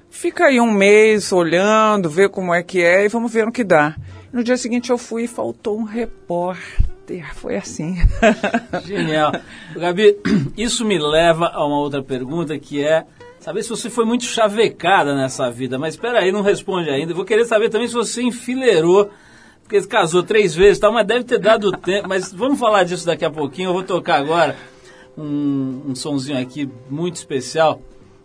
[0.09, 3.63] fica aí um mês olhando, vê como é que é e vamos ver no que
[3.63, 3.95] dá.
[4.31, 7.33] No dia seguinte eu fui e faltou um repórter.
[7.35, 7.95] Foi assim.
[8.85, 9.31] Genial.
[9.75, 10.17] Gabi,
[10.57, 13.05] isso me leva a uma outra pergunta que é
[13.39, 15.79] saber se você foi muito chavecada nessa vida.
[15.79, 17.13] Mas espera aí, não responde ainda.
[17.13, 19.09] Eu Vou querer saber também se você enfileirou,
[19.67, 22.08] porque você casou três vezes, e tal, mas deve ter dado tempo.
[22.08, 23.69] Mas vamos falar disso daqui a pouquinho.
[23.69, 24.56] Eu vou tocar agora
[25.17, 27.82] um, um sonzinho aqui muito especial.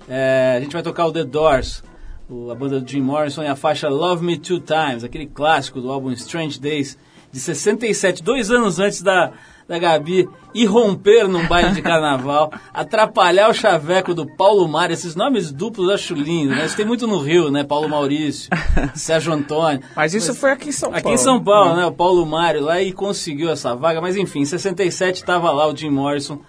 [0.09, 1.83] É, a gente vai tocar o The Doors,
[2.31, 5.81] o- a banda do Jim Morrison e a faixa Love Me Two Times, aquele clássico
[5.81, 6.97] do álbum Strange Days
[7.33, 9.33] de 67, dois anos antes da,
[9.73, 15.51] da Gabi irromper num baile de carnaval, atrapalhar o chaveco do Paulo Mário, esses nomes
[15.51, 16.67] duplos eu acho lindo, né?
[16.67, 17.65] Isso tem muito no Rio, né?
[17.65, 18.51] Paulo Maurício,
[18.95, 19.81] Sérgio Antônio.
[19.97, 21.07] Mas isso foi aqui em São Paulo.
[21.07, 21.87] Aqui em São Paulo, né?
[21.87, 24.01] O Paulo Mário lá e conseguiu essa vaga.
[24.01, 26.41] Mas enfim, em 67 estava lá o Jim Morrison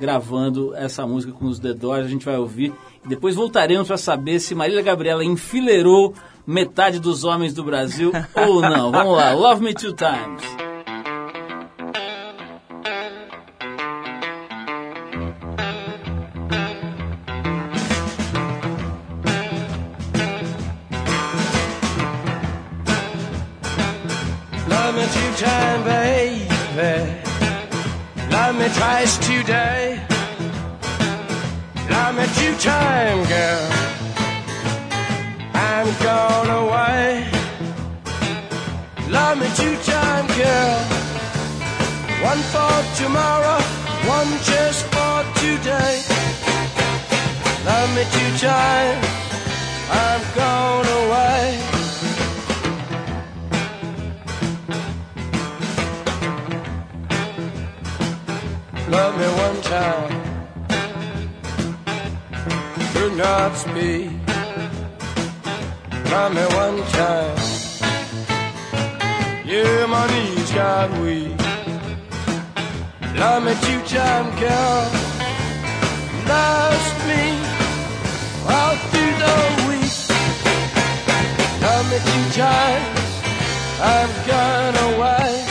[0.00, 2.06] gravando essa música com os The Doors.
[2.06, 2.74] A gente vai ouvir.
[3.04, 6.14] E depois voltaremos para saber se Marília Gabriela enfileirou
[6.44, 8.90] metade dos homens do Brasil ou não.
[8.90, 9.32] Vamos lá.
[9.32, 10.71] Love Me Two Times.
[28.76, 30.00] Twice today.
[31.90, 33.64] Love me two time, girl.
[35.54, 37.26] I'm gone away.
[39.08, 40.78] Love me two time, girl.
[42.30, 43.60] One for tomorrow,
[44.16, 46.02] one just for today.
[47.64, 49.21] Love me two time.
[59.72, 60.12] One.
[62.94, 64.10] Do not speak.
[66.10, 67.38] Love me one time.
[69.46, 71.38] Yeah, my knees got weak.
[73.20, 74.82] Love me two time, girl.
[76.28, 77.24] Lost me
[78.54, 79.36] all through the
[79.68, 79.96] week.
[81.64, 83.00] Love me two times.
[83.80, 85.41] I've gone away.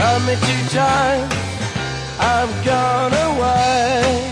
[0.00, 1.34] Love me two times.
[2.18, 4.29] I've gone away.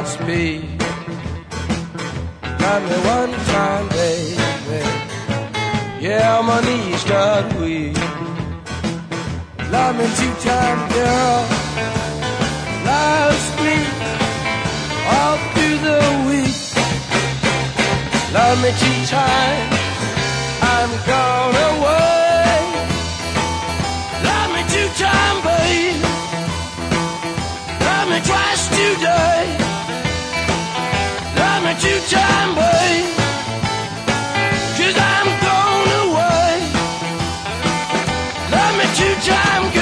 [0.00, 0.64] Not speak.
[2.62, 4.80] Love me one time, baby.
[6.00, 7.98] Yeah, my knees got weak.
[9.70, 11.38] Love me two time, girl.
[12.88, 13.76] Lost me
[15.12, 16.56] all through the week.
[18.32, 19.76] Love me two times.
[20.62, 22.19] I'm gone away.
[28.24, 29.56] Twice today.
[31.36, 33.08] Love me two time, babe.
[34.76, 36.52] Cause I'm gone away.
[38.50, 39.79] Love me two time, girl.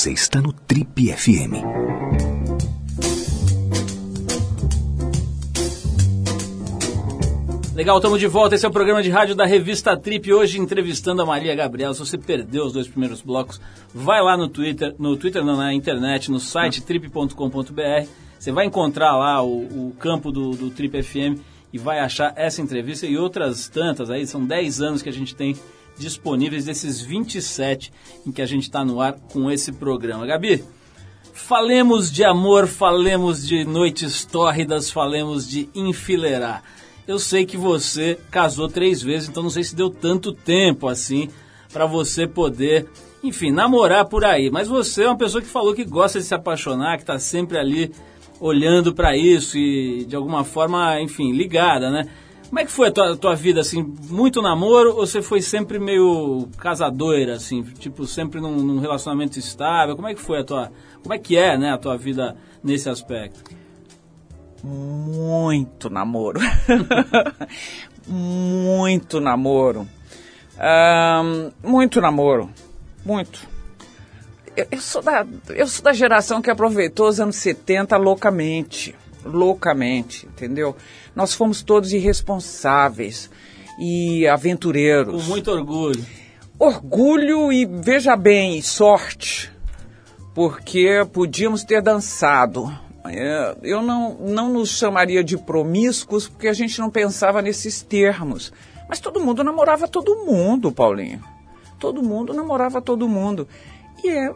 [0.00, 1.60] Você está no Trip FM.
[7.74, 8.54] Legal, estamos de volta.
[8.54, 10.32] Esse é o programa de rádio da revista Trip.
[10.32, 11.92] Hoje entrevistando a Maria Gabriela.
[11.92, 13.60] Se você perdeu os dois primeiros blocos,
[13.94, 18.08] vai lá no Twitter, no Twitter não, na internet, no site trip.com.br.
[18.38, 21.42] Você vai encontrar lá o, o campo do, do Trip FM
[21.74, 24.26] e vai achar essa entrevista e outras tantas aí.
[24.26, 25.54] São 10 anos que a gente tem
[26.00, 27.92] disponíveis desses 27
[28.26, 30.26] em que a gente está no ar com esse programa.
[30.26, 30.64] Gabi,
[31.32, 36.64] falemos de amor, falemos de noites tórridas, falemos de enfileirar.
[37.06, 41.28] Eu sei que você casou três vezes, então não sei se deu tanto tempo assim
[41.72, 42.88] para você poder,
[43.22, 44.50] enfim, namorar por aí.
[44.50, 47.58] Mas você é uma pessoa que falou que gosta de se apaixonar, que está sempre
[47.58, 47.92] ali
[48.40, 52.08] olhando para isso e de alguma forma, enfim, ligada, né?
[52.50, 55.78] Como é que foi a tua, tua vida, assim, muito namoro ou você foi sempre
[55.78, 59.94] meio casadoira, assim, tipo, sempre num, num relacionamento estável?
[59.94, 62.88] Como é que foi a tua, como é que é, né, a tua vida nesse
[62.88, 63.40] aspecto?
[64.64, 66.40] Muito namoro.
[68.04, 69.86] muito namoro.
[70.58, 72.50] Ahn, muito namoro.
[73.04, 73.48] Muito.
[74.56, 78.92] Eu, eu sou da, eu sou da geração que aproveitou os anos 70 loucamente.
[79.24, 80.74] Loucamente, entendeu?
[81.14, 83.30] Nós fomos todos irresponsáveis
[83.78, 85.22] e aventureiros.
[85.22, 86.04] Com muito orgulho.
[86.58, 89.50] Orgulho e, veja bem, sorte,
[90.34, 92.70] porque podíamos ter dançado.
[93.06, 98.52] É, Eu não, não nos chamaria de promíscuos, porque a gente não pensava nesses termos.
[98.88, 101.24] Mas todo mundo namorava todo mundo, Paulinho.
[101.78, 103.48] Todo mundo namorava todo mundo.
[104.04, 104.30] E é,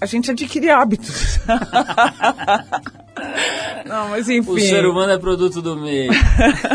[0.00, 1.38] a gente adquire hábitos.
[3.86, 4.50] não, mas enfim.
[4.50, 6.10] O ser humano é produto do meio.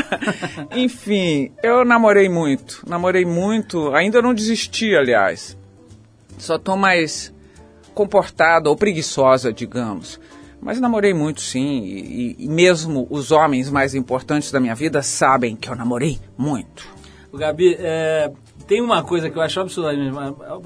[0.76, 2.84] Enfim, eu namorei muito.
[2.88, 3.93] Namorei muito.
[3.93, 5.58] Ainda não desisti, aliás.
[6.38, 7.34] Só tô mais
[7.93, 10.20] comportada ou preguiçosa, digamos.
[10.62, 15.56] Mas namorei muito, sim, e, e mesmo os homens mais importantes da minha vida sabem
[15.56, 16.88] que eu namorei muito.
[17.32, 18.32] O Gabi, é,
[18.68, 20.18] tem uma coisa que eu acho absolutamente,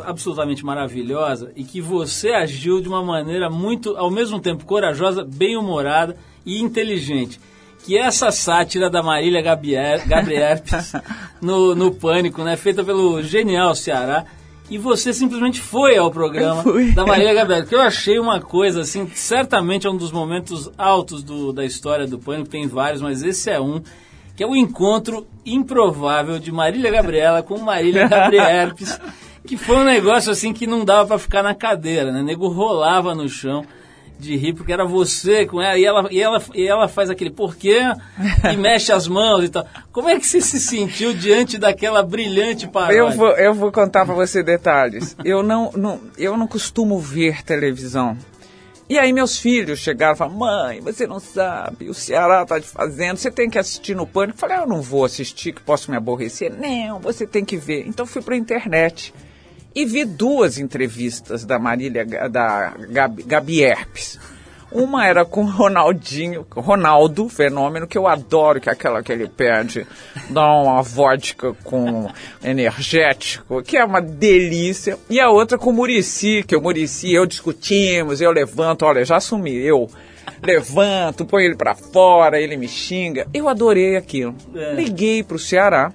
[0.05, 6.15] absolutamente maravilhosa e que você agiu de uma maneira muito, ao mesmo tempo, corajosa, bem-humorada
[6.45, 7.39] e inteligente.
[7.85, 9.99] Que é essa sátira da Marília Gabriel,
[11.41, 12.55] no, no Pânico, né?
[12.55, 14.25] Feita pelo genial Ceará.
[14.69, 17.65] E você simplesmente foi ao programa da Marília Gabriel.
[17.65, 22.05] Que eu achei uma coisa, assim, certamente é um dos momentos altos do, da história
[22.05, 22.49] do Pânico.
[22.49, 23.81] Tem vários, mas esse é um
[24.39, 28.97] que é o encontro improvável de Marília Gabriela com Marília Gabrierpes,
[29.45, 32.21] que foi um negócio assim que não dava para ficar na cadeira, né?
[32.21, 33.65] O nego rolava no chão
[34.17, 37.31] de rir, porque era você com ela, e ela, e ela, e ela faz aquele
[37.31, 37.81] porquê
[38.49, 39.67] e mexe as mãos e tal.
[39.91, 42.97] Como é que você se sentiu diante daquela brilhante paródia?
[42.97, 45.17] Eu vou, eu vou contar para você detalhes.
[45.25, 48.17] Eu não, não, eu não costumo ver televisão.
[48.89, 52.67] E aí meus filhos chegaram e falaram, mãe, você não sabe, o Ceará tá te
[52.67, 54.35] fazendo, você tem que assistir no Pânico.
[54.35, 56.51] Eu falei, ah, eu não vou assistir, que posso me aborrecer.
[56.51, 57.87] Não, você tem que ver.
[57.87, 59.13] Então fui para a internet
[59.75, 64.19] e vi duas entrevistas da Marília, da Gabi, Gabi Herpes.
[64.71, 69.27] Uma era com o Ronaldinho, Ronaldo, fenômeno que eu adoro, que é aquela que ele
[69.27, 69.85] pede,
[70.29, 72.07] dá uma vodka com
[72.43, 74.97] energético, que é uma delícia.
[75.09, 79.03] E a outra com o Murici, que o Murici e eu discutimos, eu levanto, olha,
[79.03, 79.89] já assumi, eu
[80.43, 83.27] levanto, põe ele para fora, ele me xinga.
[83.33, 84.35] Eu adorei aquilo.
[84.53, 84.73] É.
[84.73, 85.91] Liguei pro Ceará.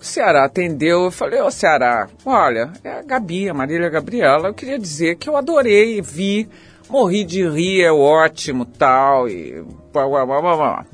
[0.00, 4.48] O Ceará atendeu, eu falei, ô oh, Ceará, olha, é a Gabi, a Marília Gabriela,
[4.48, 6.48] eu queria dizer que eu adorei, vi
[6.90, 9.62] morri de rir, é ótimo, tal, e
[9.92, 10.86] blá, blá, blá, blá.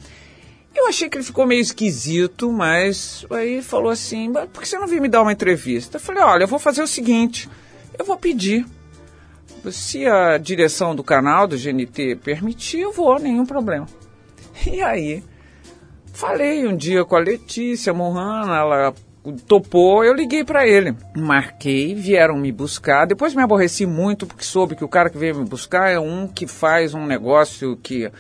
[0.75, 4.87] Eu achei que ele ficou meio esquisito, mas aí falou assim, por que você não
[4.87, 5.97] veio me dar uma entrevista?
[5.97, 7.49] Eu falei, olha, eu vou fazer o seguinte,
[7.99, 8.67] eu vou pedir.
[9.73, 13.87] Se a direção do canal, do GNT, permitir, eu vou, nenhum problema.
[14.67, 15.23] E aí,
[16.17, 18.95] falei um dia com a Letícia Mohana, ela
[19.47, 20.95] topou, eu liguei para ele.
[21.17, 23.07] Marquei, vieram me buscar.
[23.07, 26.27] Depois me aborreci muito porque soube que o cara que veio me buscar é um
[26.27, 28.11] que faz um negócio que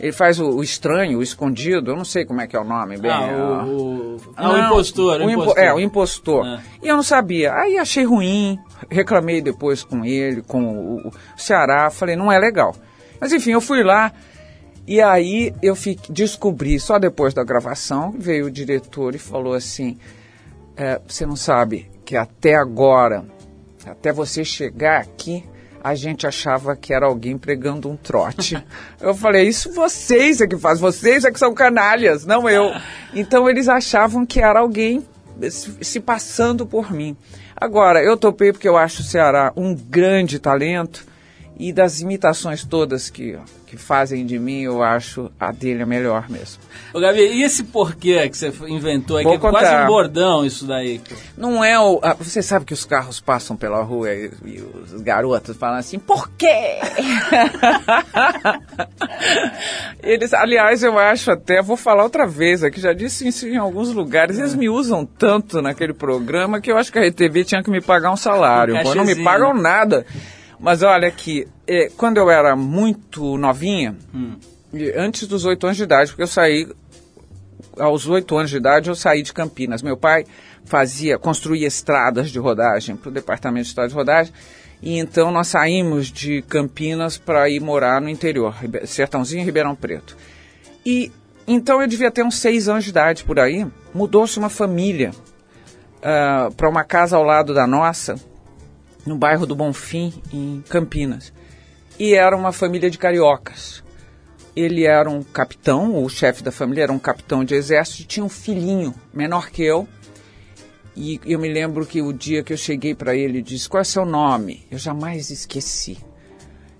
[0.00, 2.64] ele faz o, o, estranho, o escondido, eu não sei como é que é o
[2.64, 3.12] nome bem.
[3.12, 5.58] Ah, o, o, ah, não, o impostor, o impostor.
[5.58, 6.46] É, o impostor.
[6.46, 6.60] É.
[6.82, 7.52] E eu não sabia.
[7.52, 8.58] Aí achei ruim,
[8.90, 12.74] reclamei depois com ele, com o, o Ceará, falei, não é legal.
[13.20, 14.12] Mas enfim, eu fui lá,
[14.86, 19.96] e aí eu fiquei, descobri, só depois da gravação, veio o diretor e falou assim,
[20.76, 23.24] é, você não sabe que até agora,
[23.86, 25.44] até você chegar aqui,
[25.82, 28.62] a gente achava que era alguém pregando um trote.
[29.00, 32.70] eu falei, isso vocês é que fazem, vocês é que são canalhas, não eu.
[33.14, 35.02] Então eles achavam que era alguém
[35.50, 37.16] se passando por mim.
[37.56, 41.06] Agora, eu topei porque eu acho o Ceará um grande talento
[41.58, 46.28] e das imitações todas que, que fazem de mim, eu acho a dele a melhor
[46.28, 46.62] mesmo.
[46.92, 49.24] Ô Gabi, e esse porquê que você inventou aí?
[49.24, 51.00] Que é quase um bordão isso daí.
[51.36, 52.00] Não é o...
[52.02, 55.98] Ah, você sabe que os carros passam pela rua e, e os garotos falam assim,
[55.98, 56.78] por quê?
[60.02, 63.92] eles, aliás, eu acho até, vou falar outra vez aqui, já disse isso em alguns
[63.92, 67.70] lugares, eles me usam tanto naquele programa que eu acho que a RTV tinha que
[67.70, 68.74] me pagar um salário.
[68.74, 70.04] Um não me pagam nada.
[70.64, 74.36] Mas olha aqui, é, quando eu era muito novinha, hum.
[74.96, 76.66] antes dos oito anos de idade, porque eu saí
[77.78, 79.82] aos oito anos de idade eu saí de Campinas.
[79.82, 80.24] Meu pai
[80.64, 84.32] fazia, construía estradas de rodagem para o departamento de estradas de rodagem.
[84.80, 88.54] E então nós saímos de Campinas para ir morar no interior,
[88.86, 90.16] Sertãozinho Ribeirão Preto.
[90.84, 91.12] E
[91.46, 93.66] então eu devia ter uns seis anos de idade por aí.
[93.92, 98.14] Mudou-se uma família uh, para uma casa ao lado da nossa,
[99.06, 101.32] no bairro do Bonfim, em Campinas.
[101.98, 103.82] E era uma família de cariocas.
[104.56, 108.24] Ele era um capitão, o chefe da família era um capitão de exército, e tinha
[108.24, 109.88] um filhinho menor que eu.
[110.96, 113.80] E eu me lembro que o dia que eu cheguei para ele, ele disse: Qual
[113.80, 114.64] é seu nome?
[114.70, 115.98] Eu jamais esqueci.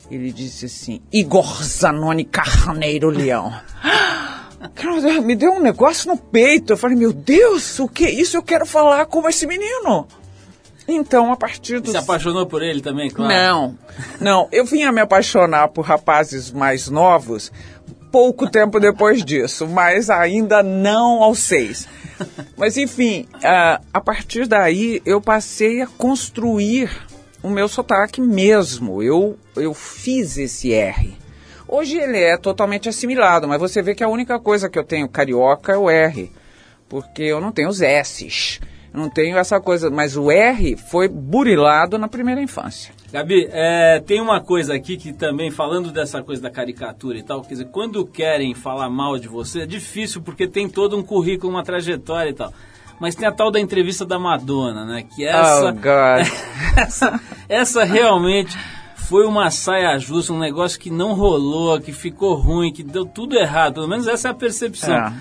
[0.09, 3.53] Ele disse assim: Igor Zanoni Carneiro Leão.
[5.25, 6.73] me deu um negócio no peito.
[6.73, 8.37] Eu falei: Meu Deus, o que é isso?
[8.37, 10.07] Eu quero falar com esse menino.
[10.87, 11.93] Então, a partir dos...
[11.93, 13.33] Se apaixonou por ele também, claro?
[13.33, 13.79] Não,
[14.21, 14.49] não.
[14.53, 17.51] Eu vinha me apaixonar por rapazes mais novos
[18.15, 21.89] pouco tempo depois disso, mas ainda não aos seis.
[22.57, 26.89] Mas, enfim, a, a partir daí eu passei a construir
[27.43, 29.03] o meu sotaque mesmo.
[29.03, 31.17] Eu, eu fiz esse R.
[31.67, 35.09] Hoje ele é totalmente assimilado, mas você vê que a única coisa que eu tenho
[35.09, 36.31] carioca é o R,
[36.89, 38.61] porque eu não tenho os S's
[38.95, 42.95] não tenho essa coisa, mas o R foi burilado na primeira infância.
[43.13, 47.43] Gabi, é, tem uma coisa aqui que também, falando dessa coisa da caricatura e tal,
[47.43, 51.53] quer dizer, quando querem falar mal de você, é difícil porque tem todo um currículo,
[51.53, 52.53] uma trajetória e tal.
[53.01, 55.03] Mas tem a tal da entrevista da Madonna, né?
[55.03, 55.69] Que essa.
[55.69, 56.33] Oh, God.
[56.79, 58.57] essa, essa realmente
[58.95, 63.37] foi uma saia justa, um negócio que não rolou, que ficou ruim, que deu tudo
[63.37, 63.75] errado.
[63.75, 64.95] Pelo menos essa é a percepção.
[64.95, 65.13] É.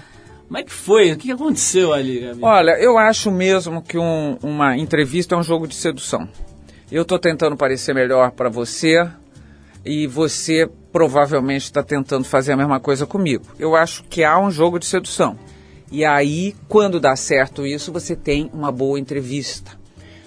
[0.47, 1.11] Como é que foi?
[1.13, 2.21] O que aconteceu ali?
[2.41, 6.27] Olha, eu acho mesmo que um- uma entrevista é um jogo de sedução.
[6.91, 9.07] Eu estou tentando parecer melhor para você
[9.83, 13.45] e você provavelmente está tentando fazer a mesma coisa comigo.
[13.57, 15.37] Eu acho que há um jogo de sedução.
[15.91, 19.71] E aí, quando dá certo isso, você tem uma boa entrevista.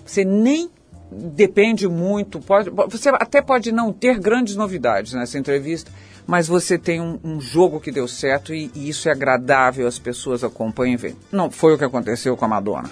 [0.05, 0.69] Você nem
[1.11, 5.91] depende muito, pode, você até pode não ter grandes novidades nessa entrevista,
[6.27, 9.99] mas você tem um, um jogo que deu certo e, e isso é agradável, as
[9.99, 11.17] pessoas acompanham e veem.
[11.31, 12.91] Não foi o que aconteceu com a Madonna.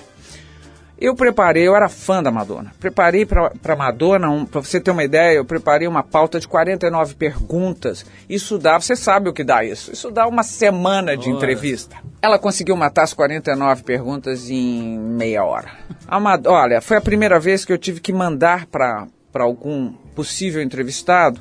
[0.97, 2.73] Eu preparei, eu era fã da Madonna.
[2.79, 7.17] Preparei para Madonna, um, para você ter uma ideia, eu preparei uma pauta de 49
[7.17, 8.07] perguntas.
[8.29, 9.93] Isso dá, você sabe o que dá isso?
[9.93, 11.37] Isso dá uma semana de Ora.
[11.37, 11.97] entrevista.
[12.23, 15.73] Ela conseguiu matar as 49 perguntas em meia hora.
[16.07, 20.63] A Mad- olha, foi a primeira vez que eu tive que mandar para algum possível
[20.63, 21.41] entrevistado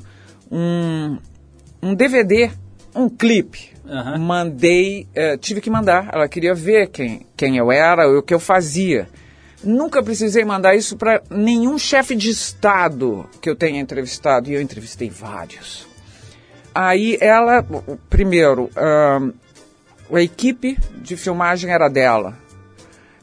[0.50, 1.16] um,
[1.84, 2.50] um DVD,
[2.94, 3.74] um clipe.
[3.86, 4.18] Aham.
[4.18, 6.08] Mandei, eh, tive que mandar.
[6.10, 9.06] Ela queria ver quem, quem eu era, o que eu fazia.
[9.62, 14.62] Nunca precisei mandar isso para nenhum chefe de estado que eu tenha entrevistado, e eu
[14.62, 15.86] entrevistei vários.
[16.74, 17.64] Aí ela,
[18.08, 19.32] primeiro, ahn,
[20.10, 22.38] a equipe de filmagem era dela.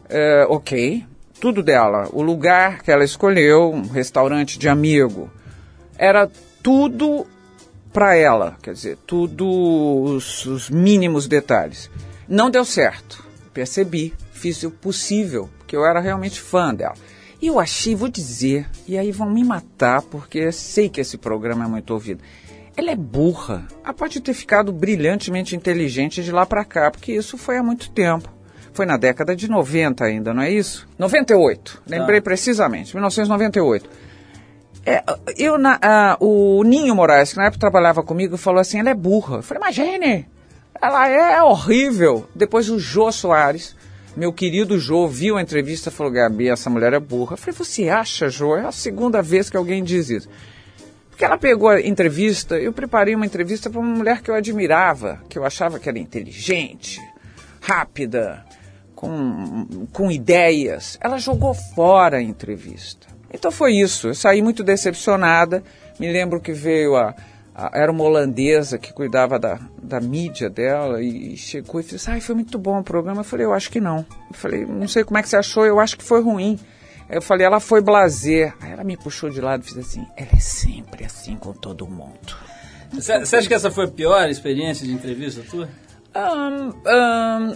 [0.07, 1.03] É, ok,
[1.39, 2.09] tudo dela.
[2.11, 5.29] O lugar que ela escolheu, um restaurante de amigo,
[5.97, 6.29] era
[6.61, 7.25] tudo
[7.91, 11.89] para ela, quer dizer, tudo os, os mínimos detalhes.
[12.27, 13.23] Não deu certo,
[13.53, 16.95] percebi, fiz o possível, porque eu era realmente fã dela.
[17.41, 21.65] E eu achei, vou dizer, e aí vão me matar, porque sei que esse programa
[21.65, 22.21] é muito ouvido.
[22.77, 23.67] Ela é burra.
[23.83, 27.89] Ela pode ter ficado brilhantemente inteligente de lá para cá, porque isso foi há muito
[27.91, 28.29] tempo.
[28.73, 30.87] Foi na década de 90 ainda, não é isso?
[30.97, 31.83] 98.
[31.87, 33.89] Lembrei precisamente, 1998.
[34.85, 35.03] É,
[35.37, 39.37] eu na, o Ninho Moraes, que na época trabalhava comigo, falou assim: ela é burra.
[39.37, 40.27] Eu falei, imagine,
[40.81, 42.27] ela é horrível.
[42.33, 43.75] Depois o Jô Soares,
[44.15, 47.33] meu querido Jô, viu a entrevista e falou: Gabi, essa mulher é burra.
[47.33, 48.57] Eu falei, você acha, Jô?
[48.57, 50.27] É a segunda vez que alguém diz isso.
[51.09, 55.21] Porque ela pegou a entrevista, eu preparei uma entrevista para uma mulher que eu admirava,
[55.29, 56.99] que eu achava que era inteligente,
[57.61, 58.43] rápida,
[58.95, 60.97] com, com ideias.
[60.99, 63.10] Ela jogou fora a entrevista.
[63.33, 64.09] Então foi isso.
[64.09, 65.63] Eu saí muito decepcionada.
[65.99, 67.15] Me lembro que veio a.
[67.55, 72.19] a- era uma holandesa que cuidava da, da mídia dela e chegou e disse: Ai,
[72.21, 73.21] foi muito bom o programa.
[73.21, 73.99] Eu falei: Eu acho que não.
[74.29, 76.59] Eu falei: Não sei como é que você achou, eu acho que foi ruim.
[77.09, 78.53] Eu falei: Ela foi blazer.
[78.61, 81.87] Aí ela me puxou de lado e fez assim: Ela é sempre assim com todo
[81.87, 82.35] mundo.
[82.91, 85.69] Você acha que essa foi a pior experiência de entrevista tua?
[86.13, 87.55] Ahn, ahn,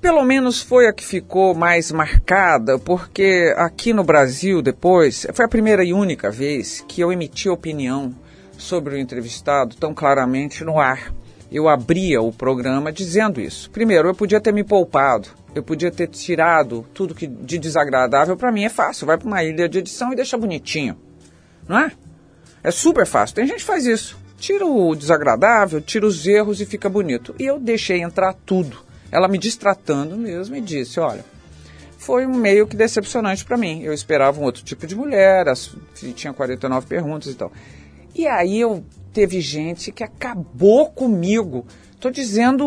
[0.00, 5.48] pelo menos foi a que ficou mais marcada, porque aqui no Brasil, depois, foi a
[5.48, 8.14] primeira e única vez que eu emiti opinião
[8.56, 11.12] sobre o entrevistado tão claramente no ar.
[11.50, 13.70] Eu abria o programa dizendo isso.
[13.70, 18.36] Primeiro, eu podia ter me poupado, eu podia ter tirado tudo que de desagradável.
[18.36, 20.98] Para mim é fácil, vai para uma ilha de edição e deixa bonitinho,
[21.68, 21.92] não é?
[22.62, 23.36] É super fácil.
[23.36, 24.18] Tem gente que faz isso.
[24.38, 27.34] Tira o desagradável, tira os erros e fica bonito.
[27.38, 28.78] E eu deixei entrar tudo.
[29.14, 31.24] Ela me distratando mesmo e disse: Olha,
[31.96, 33.80] foi um meio que decepcionante para mim.
[33.80, 35.70] Eu esperava um outro tipo de mulher, as,
[36.16, 37.52] tinha 49 perguntas e tal.
[38.12, 41.64] E aí eu teve gente que acabou comigo.
[42.00, 42.66] Tô dizendo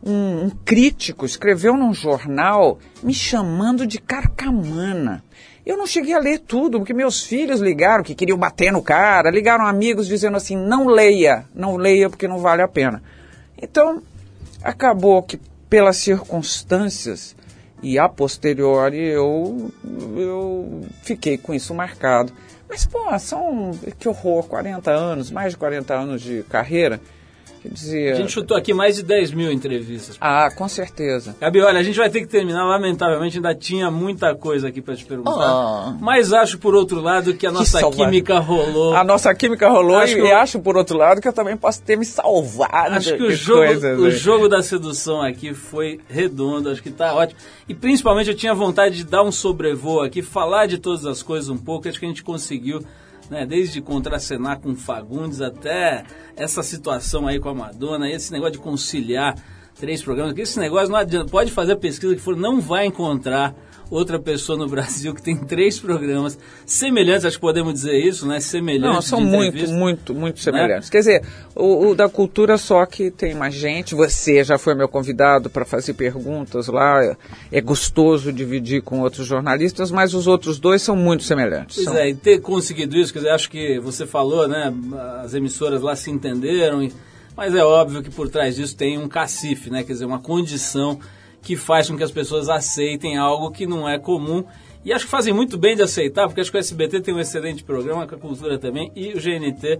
[0.00, 5.24] um, um crítico escreveu num jornal me chamando de carcamana.
[5.66, 9.28] Eu não cheguei a ler tudo, porque meus filhos ligaram que queriam bater no cara,
[9.28, 13.02] ligaram amigos dizendo assim: não leia, não leia porque não vale a pena.
[13.60, 14.00] Então,
[14.62, 15.40] acabou que
[15.74, 17.34] pelas circunstâncias
[17.82, 19.72] e a posteriori eu,
[20.16, 22.32] eu fiquei com isso marcado.
[22.68, 27.00] Mas, pô, são, que horror, 40 anos, mais de 40 anos de carreira.
[27.64, 28.12] Quer dizer.
[28.12, 30.18] A gente chutou aqui mais de 10 mil entrevistas.
[30.20, 31.34] Ah, com certeza.
[31.40, 34.94] Gabi, olha, a gente vai ter que terminar, lamentavelmente, ainda tinha muita coisa aqui pra
[34.94, 35.30] te perguntar.
[35.32, 35.92] Oh.
[35.98, 37.96] Mas acho, por outro lado, que a nossa saudade.
[38.04, 38.94] química rolou.
[38.94, 41.56] A nossa química rolou Acho e, que eu- acho, por outro lado, que eu também
[41.56, 43.98] posso ter me salvado Acho que o jogo, coisas.
[43.98, 47.40] o jogo da sedução aqui foi redondo, acho que tá ótimo.
[47.66, 51.48] E principalmente eu tinha vontade de dar um sobrevoo aqui, falar de todas as coisas
[51.48, 52.84] um pouco, acho que a gente conseguiu,
[53.30, 56.04] né, desde contracenar com Fagundes até
[56.36, 59.34] essa situação aí com a Madonna, esse negócio de conciliar
[59.78, 63.54] três programas, esse negócio não adianta, pode fazer a pesquisa que for, não vai encontrar
[63.90, 68.40] outra pessoa no Brasil que tem três programas semelhantes, acho que podemos dizer isso, né?
[68.40, 68.94] Semelhantes.
[68.94, 69.74] Não, são muito, entrevista.
[69.76, 70.90] muito, muito semelhantes.
[70.90, 71.22] Quer dizer,
[71.54, 73.94] o, o da cultura só que tem mais gente.
[73.94, 77.16] Você já foi meu convidado para fazer perguntas lá.
[77.52, 81.76] É gostoso dividir com outros jornalistas, mas os outros dois são muito semelhantes.
[81.76, 84.72] Pois São- é, e ter conseguido isso, quer dizer, acho que você falou, né?
[85.22, 86.88] As emissoras lá se entenderam,
[87.36, 89.82] mas é óbvio que por trás disso tem um cacife, né?
[89.82, 90.98] Quer dizer, uma condição
[91.44, 94.42] que faz com que as pessoas aceitem algo que não é comum.
[94.84, 97.20] E acho que fazem muito bem de aceitar, porque acho que o SBT tem um
[97.20, 99.78] excelente programa, com a cultura também, e o GNT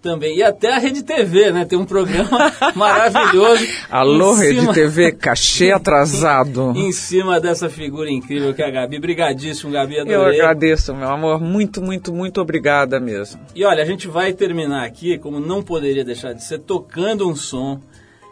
[0.00, 0.36] também.
[0.38, 1.64] E até a Rede TV, né?
[1.64, 3.64] Tem um programa maravilhoso.
[3.90, 6.72] Alô, Rede TV, cachê atrasado.
[6.78, 8.98] Em cima dessa figura incrível que é a Gabi.
[8.98, 10.40] Brigadíssimo, Gabi, Eu adorei.
[10.40, 11.40] agradeço, meu amor.
[11.40, 13.40] Muito, muito, muito obrigada mesmo.
[13.54, 17.36] E olha, a gente vai terminar aqui, como não poderia deixar de ser, tocando um
[17.36, 17.80] som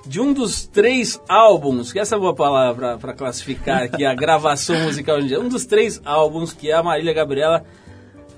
[0.06, 4.14] de um dos três álbuns, que essa é uma boa palavra para classificar aqui a
[4.14, 7.64] gravação musical hoje em dia, um dos três álbuns que a Marília Gabriela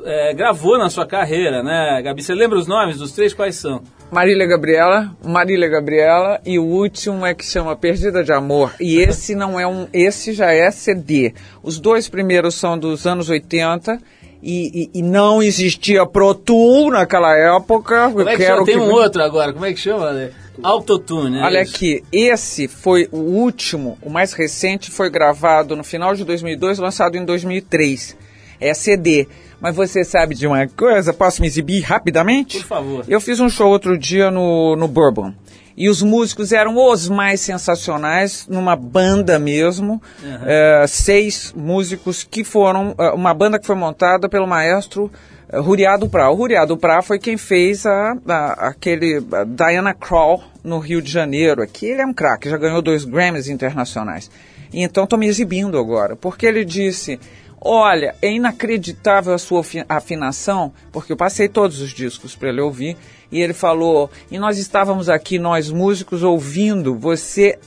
[0.04, 2.22] eh, gravou na sua carreira, né, Gabi?
[2.22, 3.34] Você lembra os nomes dos três?
[3.34, 3.82] Quais são?
[4.11, 8.74] Marília Gabriela, Marília Gabriela e o último é que chama Perdida de Amor.
[8.80, 11.32] E esse não é um, esse já é CD.
[11.62, 14.00] Os dois primeiros são dos anos 80
[14.43, 18.09] e, e- e não existia Pro Tool naquela época.
[18.11, 18.66] Como é que quero chama?
[18.66, 20.12] Tem que- um outro agora, como é que chama?
[20.12, 20.30] né?
[20.62, 21.43] Autotune, né?
[21.43, 21.74] Olha Isso.
[21.76, 27.16] aqui, esse foi o último, o mais recente, foi gravado no final de 2002, lançado
[27.16, 28.16] em 2003.
[28.61, 29.26] É CD.
[29.59, 31.12] Mas você sabe de uma coisa?
[31.14, 32.59] Posso me exibir rapidamente?
[32.59, 33.05] Por favor.
[33.09, 35.32] Eu fiz um show outro dia no, no Bourbon.
[35.77, 40.03] E os músicos eram os mais sensacionais, numa banda mesmo.
[40.23, 42.95] Eh, seis músicos que foram.
[42.99, 45.11] eh, uma banda que foi montada pelo maestro
[45.49, 46.29] eh, Ruriado Prá.
[46.31, 51.11] O Ruriado Prá foi quem fez a, a- aquele a Diana Krall no Rio de
[51.11, 51.62] Janeiro.
[51.62, 54.31] Aqui ele é um craque, já ganhou dois Grammys internacionais.
[54.73, 57.18] E então estou me exibindo agora, porque ele disse.
[57.62, 62.62] Olha, é inacreditável a sua afi- afinação, porque eu passei todos os discos para ele
[62.62, 62.97] ouvir,
[63.31, 67.59] e ele falou, e nós estávamos aqui, nós músicos, ouvindo, você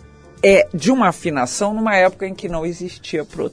[0.44, 3.50] é de uma afinação numa época em que não existia Pro.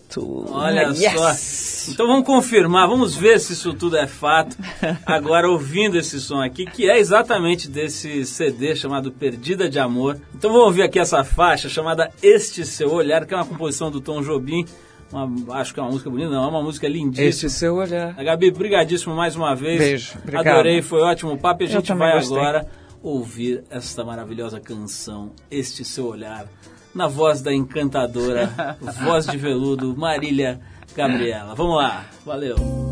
[0.51, 1.85] Olha Yes!
[1.87, 1.93] só.
[1.93, 4.57] Então vamos confirmar, vamos ver se isso tudo é fato.
[5.07, 10.21] Agora ouvindo esse som aqui, que é exatamente desse CD chamado Perdida de Amor.
[10.35, 14.01] Então vamos ouvir aqui essa faixa chamada Este Seu Olhar, que é uma composição do
[14.01, 14.67] Tom Jobim.
[15.13, 17.29] Uma- acho que é uma música bonita, não, é uma música lindíssima.
[17.29, 18.15] Esse seu olhar.
[18.19, 19.79] A Gabi, brigadíssimo mais uma vez.
[19.79, 20.47] Beijo, obrigado.
[20.49, 21.63] Adorei, foi ótimo o papo.
[21.63, 22.37] E a gente vai gostei.
[22.39, 22.67] agora
[23.03, 26.47] ouvir esta maravilhosa canção, Este Seu Olhar,
[26.95, 30.61] na voz da encantadora, voz de veludo, Marília
[30.95, 31.55] Gabriela.
[31.55, 32.90] Vamos lá, valeu.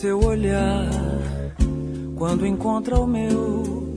[0.00, 0.88] Seu olhar,
[2.16, 3.94] quando encontra o meu,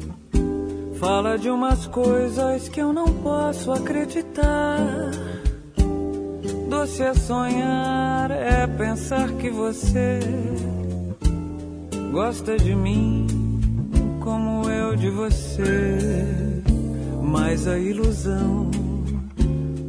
[1.00, 5.12] fala de umas coisas que eu não posso acreditar.
[6.70, 10.20] Doce é sonhar, é pensar que você
[12.12, 13.26] gosta de mim
[14.20, 15.98] como eu de você.
[17.22, 18.70] Mas a ilusão,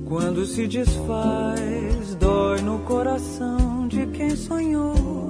[0.06, 5.23] quando se desfaz, dói no coração de quem sonhou.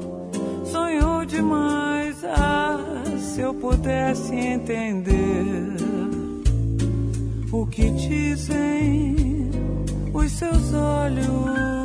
[1.34, 2.78] Demais, ah,
[3.18, 5.74] se eu pudesse entender
[7.50, 9.50] o que dizem
[10.12, 11.83] os seus olhos.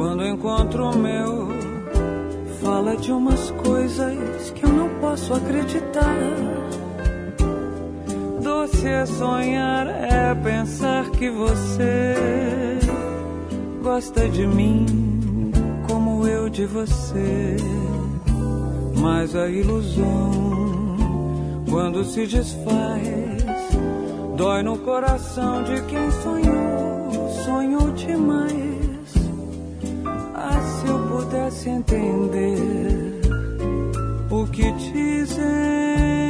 [0.00, 1.48] Quando encontro o meu,
[2.62, 6.16] fala de umas coisas que eu não posso acreditar.
[8.42, 12.78] Doce é sonhar, é pensar que você
[13.82, 15.52] gosta de mim
[15.86, 17.56] como eu de você.
[18.98, 20.30] Mas a ilusão,
[21.68, 23.04] quando se desfaz,
[24.34, 27.28] dói no coração de quem sonhou.
[27.44, 28.69] sonho demais.
[31.50, 33.20] Se entender.
[34.30, 36.29] O que dizem